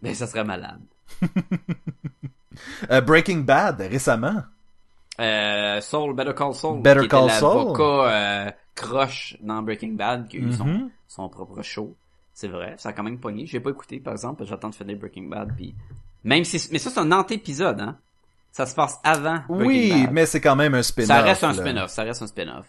[0.03, 0.81] Ben, ça serait malade.
[2.91, 4.43] Euh, Breaking Bad, récemment.
[5.21, 6.83] Euh, Saul, Better Call Saul.
[6.83, 10.91] Better qui Call était l'avocat euh, croche dans Breaking Bad, qui a eu son, Mhm.
[11.09, 11.97] son propre show.
[12.35, 13.47] C'est vrai, ça a quand même pogné.
[13.47, 15.75] J'ai pas écouté, par exemple, j'attends de finir Breaking Bad, puis
[16.25, 17.97] même si, mais ça c'est un antépisode, hein.
[18.51, 20.13] Ça se passe avant Breaking Oui, Bad.
[20.13, 21.09] mais c'est quand même un spin-off.
[21.09, 22.67] ça reste un spin-off, ça reste un spin-off.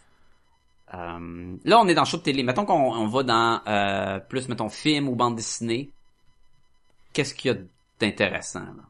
[0.93, 2.43] Euh, là, on est dans show de télé.
[2.43, 5.91] Mettons qu'on on va dans euh, plus, mettons, film ou bande dessinée.
[7.13, 7.57] Qu'est-ce qu'il y a
[7.99, 8.83] d'intéressant, là?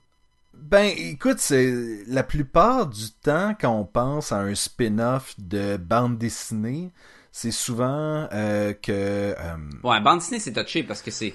[0.53, 6.17] Ben, écoute, c'est la plupart du temps quand on pense à un spin-off de bande
[6.17, 6.91] dessinée,
[7.37, 9.35] c'est souvent euh, que euh,
[9.83, 11.33] Ouais, bande dessinée, c'est touché parce que c'est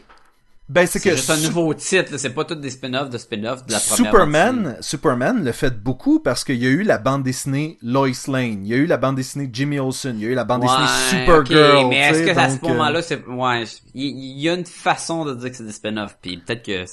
[0.66, 3.72] ben c'est que juste un nouveau titre, c'est pas tout des spin-offs de spin-offs de
[3.72, 3.96] la première.
[3.96, 8.64] Superman, Superman le fait beaucoup parce qu'il y a eu la bande dessinée Lois Lane,
[8.64, 10.62] il y a eu la bande dessinée Jimmy Olsen, il y a eu la bande
[10.62, 11.88] dessinée Ouais, Supergirl.
[11.90, 15.26] mais est-ce que à ce donc, euh, moment-là, c'est, ouais, il y, a une façon
[15.26, 16.86] de dire que c'est des spin-offs, puis peut-être que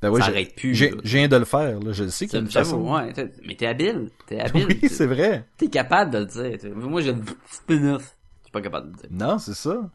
[0.00, 0.92] ben oui, ça arrête plus, j'ai-.
[1.04, 2.92] Je viens de le faire, là, je le sais qu'il y a une façon.
[2.92, 3.12] ouais,
[3.46, 4.66] mais t'es habile, t'es habile.
[4.68, 5.44] Oui, c'est vrai.
[5.58, 6.74] T'es capable de le dire.
[6.74, 8.16] Moi, j'ai le spin-off.
[8.52, 9.26] Suis pas capable de le dire.
[9.26, 9.90] Non, c'est ça.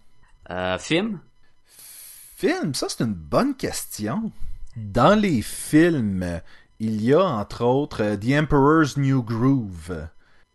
[0.50, 1.20] Euh, film?
[2.38, 4.32] Film, ça c'est une bonne question.
[4.76, 6.42] Dans les films,
[6.80, 10.08] il y a entre autres euh, The Emperor's New Groove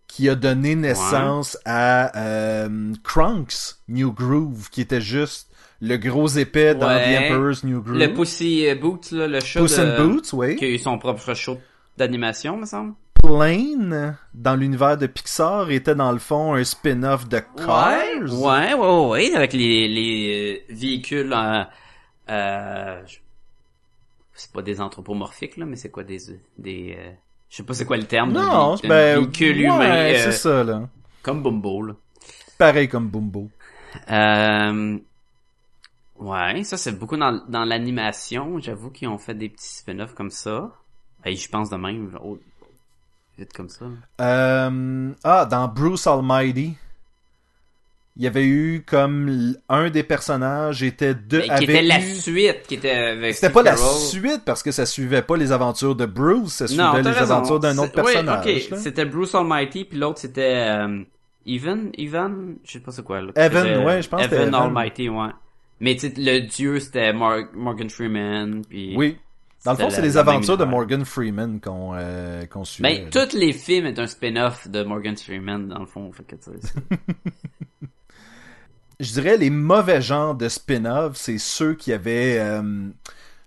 [0.09, 2.93] qui a donné naissance à euh,
[3.89, 5.49] New Groove qui était juste
[5.81, 7.05] le gros épais dans Ouais.
[7.05, 7.99] The Emperor's New Groove.
[7.99, 9.97] Le Pussy Boots, là, le chat Puss de...
[9.97, 10.57] Boots, oui.
[10.57, 11.59] Qui a eu son propre show
[11.97, 12.95] d'animation, me semble.
[13.23, 17.95] Plane dans l'univers de Pixar était dans le fond un spin-off de Cars?
[17.95, 21.63] Ouais, ouais, ouais, ouais, avec les, les euh, véhicules, euh,
[22.29, 23.03] euh,
[24.35, 26.19] c'est pas des anthropomorphiques, là, mais c'est quoi des,
[26.59, 27.11] des, euh,
[27.49, 28.33] je sais pas c'est quoi le terme.
[28.33, 30.89] Non, d'un ben véhicule ouais, humain, euh, c'est ça là.
[31.23, 31.95] comme Bumbo, là.
[32.59, 33.49] Pareil comme Bumbo.
[34.11, 34.99] Euh,
[36.19, 38.59] ouais, ça c'est beaucoup dans, dans l'animation.
[38.59, 40.73] J'avoue qu'ils ont fait des petits spin-offs comme ça.
[41.25, 42.19] Et je pense de même,
[43.39, 43.87] vite comme ça.
[44.21, 46.75] Euh, ah, dans Bruce Almighty,
[48.17, 51.99] il y avait eu comme un des personnages était de Mais qui avait était la
[52.01, 55.51] eu- suite, qui était avec C'était pas la suite parce que ça suivait pas les
[55.51, 57.37] aventures de Bruce, ça suivait les raison.
[57.37, 58.69] aventures d'un autre oui, personnage.
[58.83, 61.03] C'était Bruce Almighty, puis l'autre c'était euh,
[61.47, 63.23] Evan, Evan, je sais pas c'est quoi.
[63.23, 64.63] Là, qui Evan, faisait- ouais, je pense que c'était Evan Evan.
[64.77, 65.29] Almighty, ouais.
[65.81, 68.95] Mais tu sais, le dieu c'était Morgan Freeman, puis.
[68.95, 69.17] Oui.
[69.65, 70.65] Dans le fond, c'est les aventures de.
[70.65, 73.01] Morgan Freeman qu'on euh, qu'on suivait.
[73.01, 76.37] Ben, tous les films est un spin-off de Morgan Freeman dans le fond, fait que
[79.01, 82.63] Je dirais les mauvais genres de spin-off, c'est ceux qui avaient euh,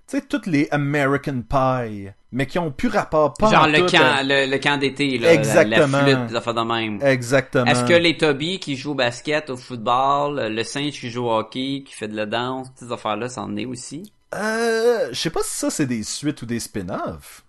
[0.07, 3.79] tu sais toutes les American Pie, mais qui ont plus rapport pas Genre en le
[3.79, 5.97] tout, camp, euh, le, le camp d'été, là, Exactement.
[5.99, 6.99] la, la flûte, des affaires de même.
[7.01, 7.65] Exactement.
[7.65, 11.31] Est-ce que les Toby qui jouent au basket, au football, le singe qui joue au
[11.31, 14.11] hockey, qui fait de la danse, toutes ces affaires-là, ça en est aussi?
[14.35, 17.43] Euh, je sais pas si ça c'est des suites ou des spin-offs.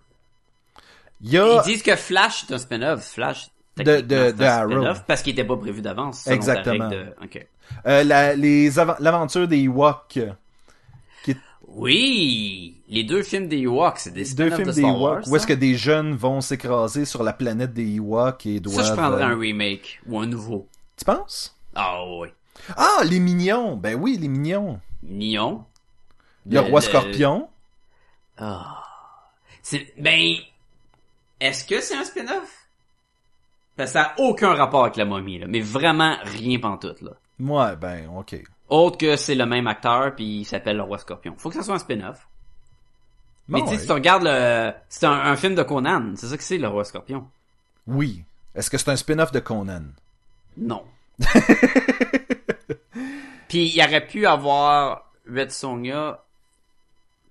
[0.75, 3.03] A Ils disent que Flash est un spin-off.
[3.13, 4.83] Flash, De- de- de Arrow.
[5.07, 6.25] parce qu'il était pas prévu d'avance.
[6.27, 6.89] Exactement.
[6.89, 7.13] de-
[7.85, 10.17] euh, la- les avan- l'aventure des Ewoks.
[11.27, 12.81] Est Oui!
[12.87, 15.17] Les deux films des Ewoks, c'est des deux films de des Wars.
[15.19, 15.27] Ewoks.
[15.27, 18.77] Où est-ce que des jeunes vont s'écraser sur la planète des Ewoks et doivent.
[18.85, 20.67] Ça, je prendrais euh, un remake ou un nouveau.
[20.95, 21.55] Tu penses?
[21.75, 22.29] Ah oui.
[22.77, 23.75] Ah, les mignons!
[23.75, 24.79] Ben oui, les mignons.
[25.03, 25.65] Nion.
[26.49, 27.49] Le, roi le- scorpion.
[28.37, 28.83] Ah.
[29.61, 30.35] C'est, ben,
[31.39, 32.67] est-ce que c'est un spin-off?
[33.75, 35.47] Parce que ça a aucun rapport avec la momie, là.
[35.47, 37.11] Mais vraiment rien pantoute, là.
[37.39, 38.41] Ouais, ben, ok.
[38.69, 41.35] Autre que c'est le même acteur puis il s'appelle le roi scorpion.
[41.37, 42.27] Faut que ça soit un spin-off.
[43.47, 43.79] Mais tu sais, ouais.
[43.79, 46.67] si tu regardes le, c'est un, un film de Conan, c'est ça que c'est le
[46.67, 47.27] roi scorpion.
[47.85, 48.23] Oui.
[48.55, 49.83] Est-ce que c'est un spin-off de Conan?
[50.57, 50.83] Non.
[53.47, 56.25] puis il aurait pu avoir Red Sonja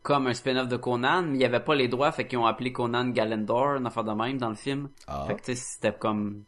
[0.06, 2.46] comme un spin-off de Conan, mais il y avait pas les droits, fait qu'ils ont
[2.46, 4.88] appelé Conan Galendor, une affaire de même dans le film.
[5.08, 5.24] Ah.
[5.26, 6.44] Fait que tu sais, c'était comme...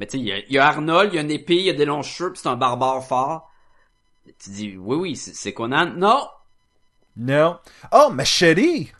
[0.00, 1.54] Mais tu sais, il y a- il y, a Arnold, il y a une épée,
[1.56, 3.52] il y a des longs cheveux, puis c'est un barbare fort.
[4.40, 5.92] Tu dis, oui, oui, c'est c'est Conan.
[5.96, 6.26] Non!
[7.16, 7.60] Non.
[7.92, 8.92] Oh, Machete!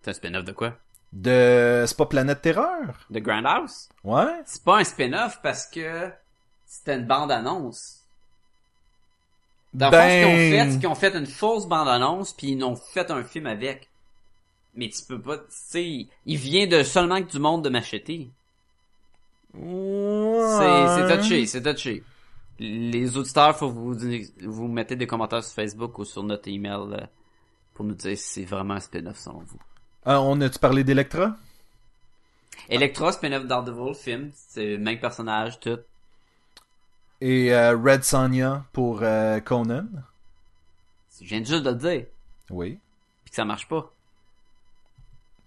[0.00, 0.74] C'est un spin-off de quoi?
[1.12, 1.84] De...
[1.86, 3.06] C'est pas Planète Terreur?
[3.08, 3.88] De Grand House?
[4.02, 4.42] Ouais?
[4.46, 6.10] C'est pas un spin-off parce que
[6.66, 8.01] c'était une bande-annonce.
[9.74, 12.52] Dans le fond, ce qu'ils ont fait, c'est qu'ils ont fait une fausse bande-annonce, puis
[12.52, 13.88] ils ont fait un film avec.
[14.74, 18.30] Mais tu peux pas, tu sais, il vient de seulement que du monde de m'acheter.
[19.54, 22.02] C'est, c'est touché, c'est touché.
[22.58, 23.94] Les auditeurs, faut vous,
[24.42, 27.06] vous mettez des commentaires sur Facebook ou sur notre email euh,
[27.74, 29.60] pour nous dire si c'est vraiment un spin-off selon vous.
[30.04, 31.36] Ah, on a-tu parlé d'Electra?
[32.68, 35.78] Electra, spin-off Daredevil, film, c'est le même personnage, tout.
[37.24, 39.86] Et euh, Red Sonja pour euh, Conan?
[41.20, 42.06] Je viens juste de le dire,
[42.50, 42.80] Oui.
[43.24, 43.92] puis que ça marche pas.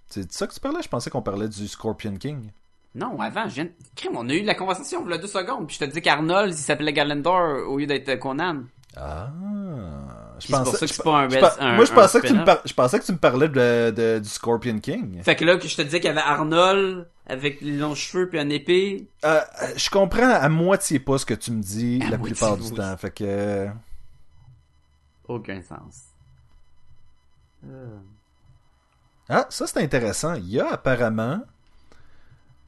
[0.07, 0.81] C'est de ça que tu parlais?
[0.81, 2.49] Je pensais qu'on parlait du Scorpion King.
[2.93, 3.71] Non, avant, je viens de...
[3.93, 6.01] Crime, on a eu la conversation il y a deux secondes, puis je te dis
[6.01, 8.63] qu'Arnold, il s'appelait Galendor au lieu d'être Conan.
[8.95, 9.27] Ah.
[10.39, 12.21] Je c'est pour ça que je- c'est pas un je un- Moi, je un pensais,
[12.21, 15.21] que tu me par- je pensais que tu me parlais de, de- du Scorpion King.
[15.23, 18.39] Fait que là, je te disais qu'il y avait Arnold, avec les longs cheveux puis
[18.39, 19.07] un épée?
[19.23, 22.57] Euh, euh, je comprends à moitié pas ce que tu me dis À la plupart
[22.57, 22.75] du oui.
[22.75, 22.95] temps.
[22.97, 23.67] Fait que.
[25.27, 26.03] Aucun sens.
[27.67, 27.97] Euh.
[29.27, 30.35] Ah, ça c'est intéressant.
[30.35, 31.41] Il y a apparemment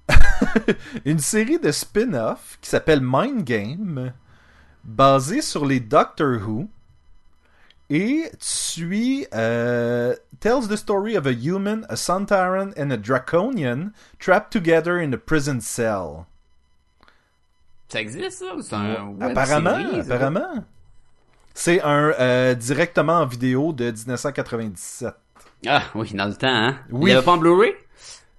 [1.06, 4.14] une série de spin-off qui s'appelle Mind Game,
[4.84, 6.68] basée sur les Doctor Who.
[7.90, 13.94] Et tu suis euh, tells the story of a human, a Santaran and a Draconian
[14.20, 16.26] trapped together in a prison cell.
[17.88, 18.56] Ça existe, ça?
[18.56, 20.66] ou C'est un apparemment, série, apparemment.
[21.54, 25.16] C'est un euh, directement en vidéo de 1997.
[25.66, 26.78] Ah, oui, dans le temps, hein?
[26.92, 27.10] Oui.
[27.10, 27.74] Il y avait pas en Blu-ray?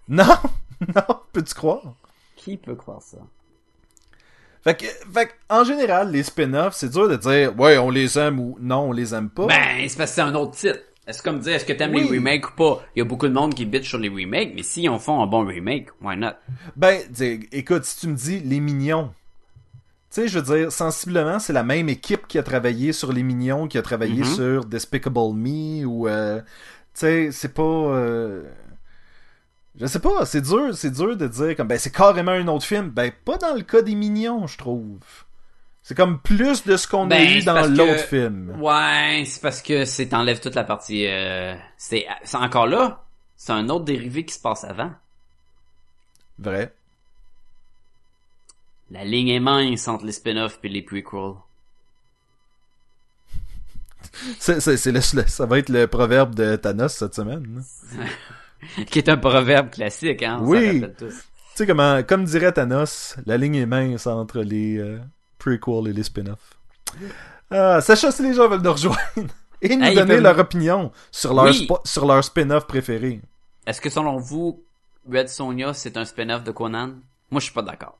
[0.08, 0.36] Non,
[0.94, 1.94] non, peux-tu croire?
[2.36, 3.18] Qui peut croire ça?
[4.64, 8.38] Fait que, fait en général, les spin-offs, c'est dur de dire, ouais, on les aime
[8.40, 9.46] ou non, on les aime pas.
[9.46, 10.80] Ben, c'est parce que c'est un autre titre.
[11.06, 12.02] Est-ce comme dire, est-ce que t'aimes Oui.
[12.10, 12.82] les remakes ou pas?
[12.94, 15.22] Il y a beaucoup de monde qui bitch sur les remakes, mais si on font
[15.22, 16.32] un bon remake, why not?
[16.76, 17.00] Ben,
[17.52, 19.10] écoute, si tu me dis les mignons,
[20.10, 23.22] tu sais, je veux dire, sensiblement, c'est la même équipe qui a travaillé sur les
[23.22, 24.24] mignons, qui a travaillé Mhm.
[24.24, 26.44] sur Despicable Me ou, euh, tu
[26.94, 27.62] sais, c'est pas.
[27.62, 28.42] euh,
[29.80, 32.64] Je sais pas, c'est dur, c'est dur de dire comme ben c'est carrément un autre
[32.64, 32.90] film.
[32.90, 34.98] Ben pas dans le cas des mignons, je trouve.
[35.82, 38.60] C'est comme plus de ce qu'on a Ben, eu dans l'autre que- film.
[38.60, 41.06] Ouais, c'est parce que c'est t'enlèves toute la partie.
[41.06, 43.04] Euh, c'est c'est encore là.
[43.36, 44.90] C'est un autre dérivé qui se passe avant.
[46.40, 46.74] Vrai.
[48.90, 51.34] La ligne est mince entre les spin-offs et les prequels.
[54.40, 57.62] C'est, c'est, c'est le- ça va être le proverbe de Thanos cette semaine.
[58.90, 60.38] qui est un proverbe classique, hein.
[60.40, 60.82] on Oui.
[60.98, 61.06] Tu
[61.54, 64.98] sais comment, comme dirait Thanos, la ligne est mince entre les euh,
[65.38, 66.58] prequels et les spin-offs.
[67.50, 68.98] Sacha, si les gens veulent nous rejoindre
[69.62, 71.68] et nous Hey, donner leur opinion sur leur, Oui.
[71.84, 73.20] sur leur spin-off préféré.
[73.66, 74.62] Est-ce que selon vous,
[75.10, 76.94] Red Sonja c'est un spin-off de Conan?
[77.30, 77.98] Moi, je suis pas d'accord.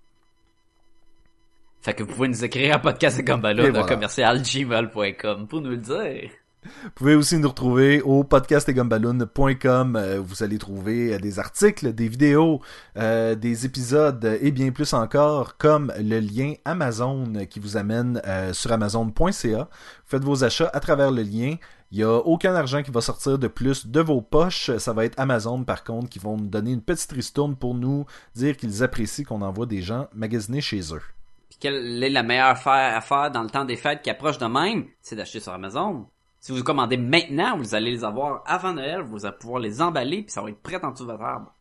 [1.81, 3.83] Fait que vous pouvez nous écrire à podcast de voilà.
[3.85, 6.31] commercial gmail.com pour nous le dire.
[6.65, 9.97] Vous pouvez aussi nous retrouver au podcastetgumballoon.com.
[9.97, 12.61] Euh, vous allez trouver euh, des articles, des vidéos,
[12.97, 18.21] euh, des épisodes et bien plus encore, comme le lien Amazon qui vous amène
[18.53, 19.69] sur amazon.ca.
[20.05, 21.57] Faites vos achats à travers le lien.
[21.91, 24.77] Il n'y a aucun argent qui va sortir de plus de vos poches.
[24.77, 28.05] Ça va être Amazon, par contre, qui vont nous donner une petite ristourne pour nous
[28.35, 31.03] dire qu'ils apprécient qu'on envoie des gens magasiner chez eux.
[31.49, 34.39] Puis quelle est la meilleure affaire à faire dans le temps des fêtes qui approche
[34.39, 34.87] de même?
[35.01, 36.07] C'est d'acheter sur Amazon.
[36.41, 40.23] Si vous commandez maintenant, vous allez les avoir avant Noël, vous allez pouvoir les emballer,
[40.23, 41.53] puis ça va être prêt en dessous de votre arbre.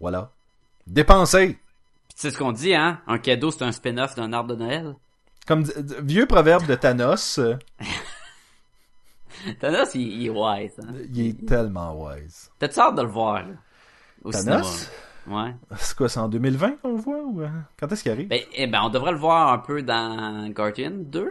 [0.00, 0.30] Voilà.
[0.86, 1.58] Dépensez!
[2.14, 3.00] Sais ce qu'on dit, hein?
[3.06, 4.94] Un cadeau, c'est un spin-off d'un arbre de Noël.
[5.46, 7.56] Comme d- vieux proverbe de Thanos, euh,
[9.60, 10.92] Thanos, il, il est wise, hein?
[11.12, 12.50] il est tellement wise.
[12.58, 13.54] T'as-tu hâte de le voir, là?
[14.24, 14.66] Au Thanos?
[14.66, 15.44] cinéma?
[15.46, 15.54] Ouais.
[15.76, 17.48] C'est quoi, c'est en 2020 qu'on le voit ou euh,
[17.78, 18.28] quand est-ce qu'il arrive?
[18.28, 21.30] Ben, eh ben, on devrait le voir un peu dans Guardian 2.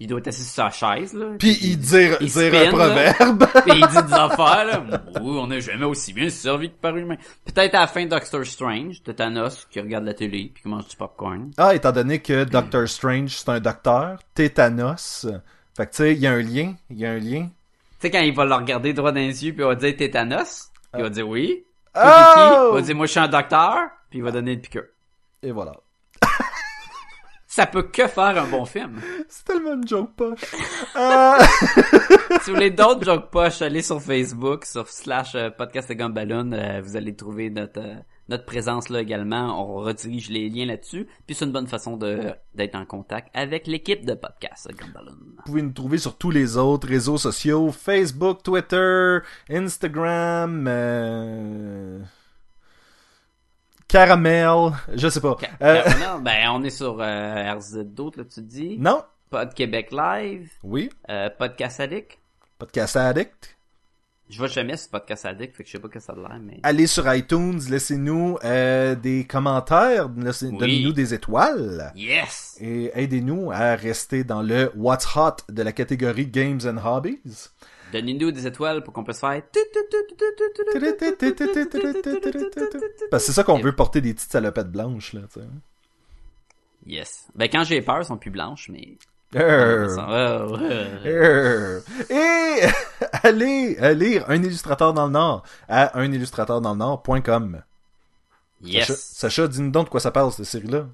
[0.00, 1.26] Il doit être assis sur sa chaise, là.
[1.38, 3.46] Puis il dire, il dire spin, un proverbe.
[3.66, 4.84] Puis il dit des affaires, là.
[5.20, 7.16] Oui, on n'a jamais aussi bien servi que par humain.
[7.44, 10.88] Peut-être à la fin Doctor Strange, de Thanos, qui regarde la télé, puis qui mange
[10.88, 11.52] du popcorn.
[11.56, 15.26] ah, étant donné que Doctor Strange, c'est un docteur, tétanos.
[15.76, 17.44] Fait que tu sais, il y a un lien, il y a un lien.
[17.44, 17.50] Tu
[18.00, 20.70] sais, quand il va le regarder droit dans les yeux, puis il va dire tétanos,
[20.92, 21.64] puis il va dire oui.
[21.96, 22.00] Oh!
[22.00, 22.40] dit qui?
[22.70, 23.76] Il va dire moi je suis un docteur,
[24.10, 24.84] puis il va donner une piqûre.
[25.42, 25.72] Et voilà.
[27.54, 29.00] Ça peut que faire un bon film.
[29.28, 30.40] C'est tellement une joke poche.
[30.96, 31.38] Euh,
[32.40, 36.52] si vous voulez d'autres jokes poches, allez sur Facebook, sur slash euh, podcast de Gumballoon,
[36.52, 37.94] euh, vous allez trouver notre euh,
[38.28, 39.60] notre présence là également.
[39.60, 41.08] On redirige les liens là-dessus.
[41.26, 45.16] Puis c'est une bonne façon de d'être en contact avec l'équipe de podcast Gumballoon.
[45.36, 52.00] Vous pouvez nous trouver sur tous les autres réseaux sociaux, Facebook, Twitter, Instagram, euh...
[53.98, 55.36] Caramel, je sais pas.
[55.62, 58.76] Euh, Non, ben on est sur euh, RZ d'autres là tu dis.
[58.76, 59.04] non?
[59.30, 60.90] Pod Québec Live, Oui?
[61.08, 62.18] euh, Podcast Addict.
[62.58, 63.56] Podcast Addict?
[64.28, 66.40] Je vois jamais ce Podcast Addict, fait que je sais pas que ça a l'air,
[66.42, 66.58] mais.
[66.64, 70.58] Allez sur iTunes, laissez-nous euh, des commentaires, laissez- Oui.
[70.58, 71.92] donnez-nous des étoiles.
[71.94, 72.56] Yes!
[72.60, 77.20] Et aidez-nous à rester dans le What's Hot de la catégorie Games and Hobbies.
[77.94, 79.40] Donnez-nous des étoiles pour qu'on puisse faire.
[83.08, 85.46] Parce que c'est ça qu'on veut porter des petites salopettes blanches, là, tu sais.
[86.86, 87.28] Yes.
[87.36, 88.98] Ben quand j'ai peur, elles sont plus blanches, mais.
[89.32, 89.96] Err.
[89.96, 90.98] Oh, ouais.
[91.04, 91.82] Err.
[92.10, 92.62] Et
[93.22, 97.62] allez euh, lire Un illustrateur dans le Nord à unillustrateurdanslenord.com.
[98.60, 99.00] Sacha, Yes.
[99.12, 100.86] Sacha dis-nous donc de quoi ça parle, cette série-là.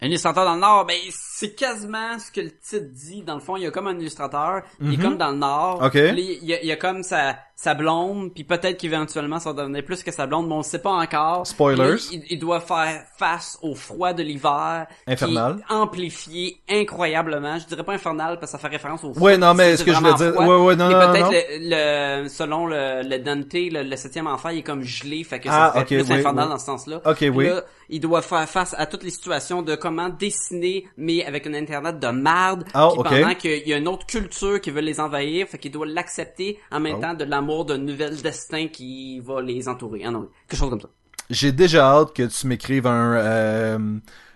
[0.00, 0.96] Un illustrateur dans le Nord, ben
[1.42, 3.22] c'est quasiment ce que le titre dit.
[3.22, 5.02] Dans le fond, il y a comme un illustrateur, il est Mhm.
[5.02, 5.82] comme dans le Nord.
[5.82, 5.92] Ok.
[5.92, 9.52] Puis Il y a, il y a comme sa, sa blonde, puis peut-être qu'éventuellement ça
[9.52, 11.46] va devenir plus que sa blonde, mais on ne sait pas encore.
[11.46, 11.96] Spoilers.
[12.12, 14.86] Il, il- doit faire face au froid de l'hiver.
[15.06, 15.58] qui Infernal.
[15.68, 17.58] est amplifié incroyablement.
[17.58, 19.22] Je dirais pas infernal parce que ça fait référence au froid.
[19.30, 20.46] Ouais, non, mais ce que je veux dire- froid.
[20.46, 21.30] ouais, ouais, non, Et non, peut-être
[21.60, 25.40] le, le- selon le, le Dante, le, le septième enfer, il est comme gelé, fait
[25.40, 26.50] que Ah, ça fait plus oui, infernal oui.
[26.52, 27.00] dans ce sens-là.
[27.04, 27.46] Ok, Puis oui.
[27.48, 31.54] là, il doit faire face à toutes les situations de comment dessiner, mais avec un
[31.54, 32.64] internet de marde.
[32.74, 33.08] Ah, puis ok.
[33.08, 36.58] pendant qu'il y a une autre culture qui veut les envahir, fait qu'il doit l'accepter
[36.70, 37.00] en même Oh.
[37.00, 40.02] temps de l'amour d'un nouvel destin qui va les entourer.
[40.06, 40.88] Ah non, quelque chose comme ça.
[41.30, 43.78] J'ai déjà hâte que tu m'écrives un, euh,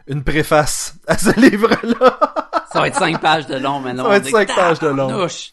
[0.07, 2.19] une préface à ce livre-là.
[2.73, 4.05] Ça va être cinq pages de long maintenant.
[4.05, 5.09] Ça va être cinq pages de long.
[5.09, 5.53] Tabarnouche.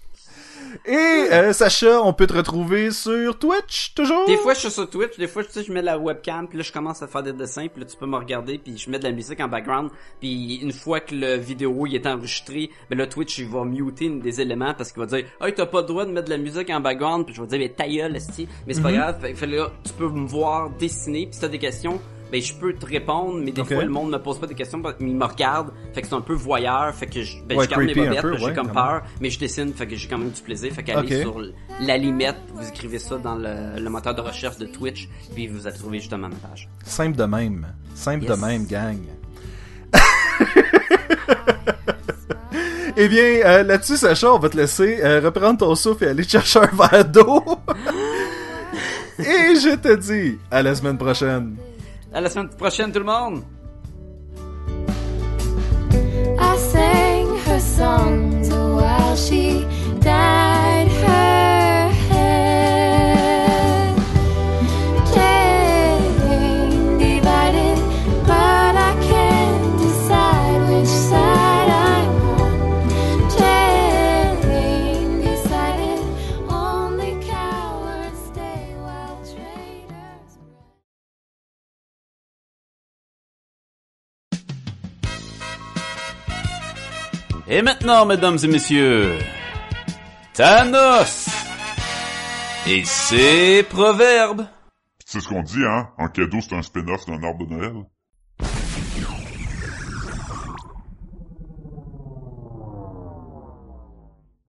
[0.86, 4.26] Et euh, Sacha, on peut te retrouver sur Twitch, toujours?
[4.28, 6.58] Des fois, je suis sur Twitch, des fois, tu sais, je mets la webcam, puis
[6.58, 8.90] là, je commence à faire des dessins, puis là, tu peux me regarder, puis je
[8.90, 12.70] mets de la musique en background, puis une fois que le vidéo il est enregistré,
[12.90, 15.82] ben là, Twitch, il va muter des éléments parce qu'il va dire, hey, t'as pas
[15.82, 17.88] le droit de mettre de la musique en background, puis je vais dire, mais ta
[17.88, 18.50] gueule, esti.
[18.68, 21.48] mais c'est pas grave, fait, fait là, tu peux me voir dessiner, puis si t'as
[21.48, 22.02] des questions,
[22.34, 24.80] ben je peux te répondre, mais des fois, le monde me pose pas des questions,
[24.80, 27.66] mais il me regarde, fait que c'est un peu voyeur, fait que je, ben, Ouais,
[27.66, 30.32] je garde mes bobettes, j'ai comme peur, mais je dessine, fait que j'ai quand même
[30.32, 31.22] du plaisir, fait qu'allez Ok.
[31.22, 31.40] sur
[31.80, 35.68] la limette, vous écrivez ça dans le, le moteur de recherche de Twitch, puis vous
[35.68, 36.68] allez trouver justement ma page.
[36.84, 37.68] Simple de même.
[37.94, 38.32] Simple Yes.
[38.32, 38.98] de même, gang.
[42.98, 46.24] eh bien, euh, là-dessus, Sacha, on va te laisser euh, reprendre ton souffle et aller
[46.24, 47.44] chercher un verre d'eau.
[49.20, 51.58] et je te dis à la semaine prochaine.
[52.14, 53.44] À la semaine prochaine, tout le monde!
[56.40, 59.66] I sang her songs while she
[60.00, 60.53] dyed
[87.56, 89.20] Et maintenant, mesdames et messieurs,
[90.34, 91.30] Thanos
[92.66, 94.48] et ses proverbes.
[95.06, 95.90] C'est ce qu'on dit, hein?
[96.00, 97.74] Un cadeau, c'est un spin-off d'un arbre de Noël.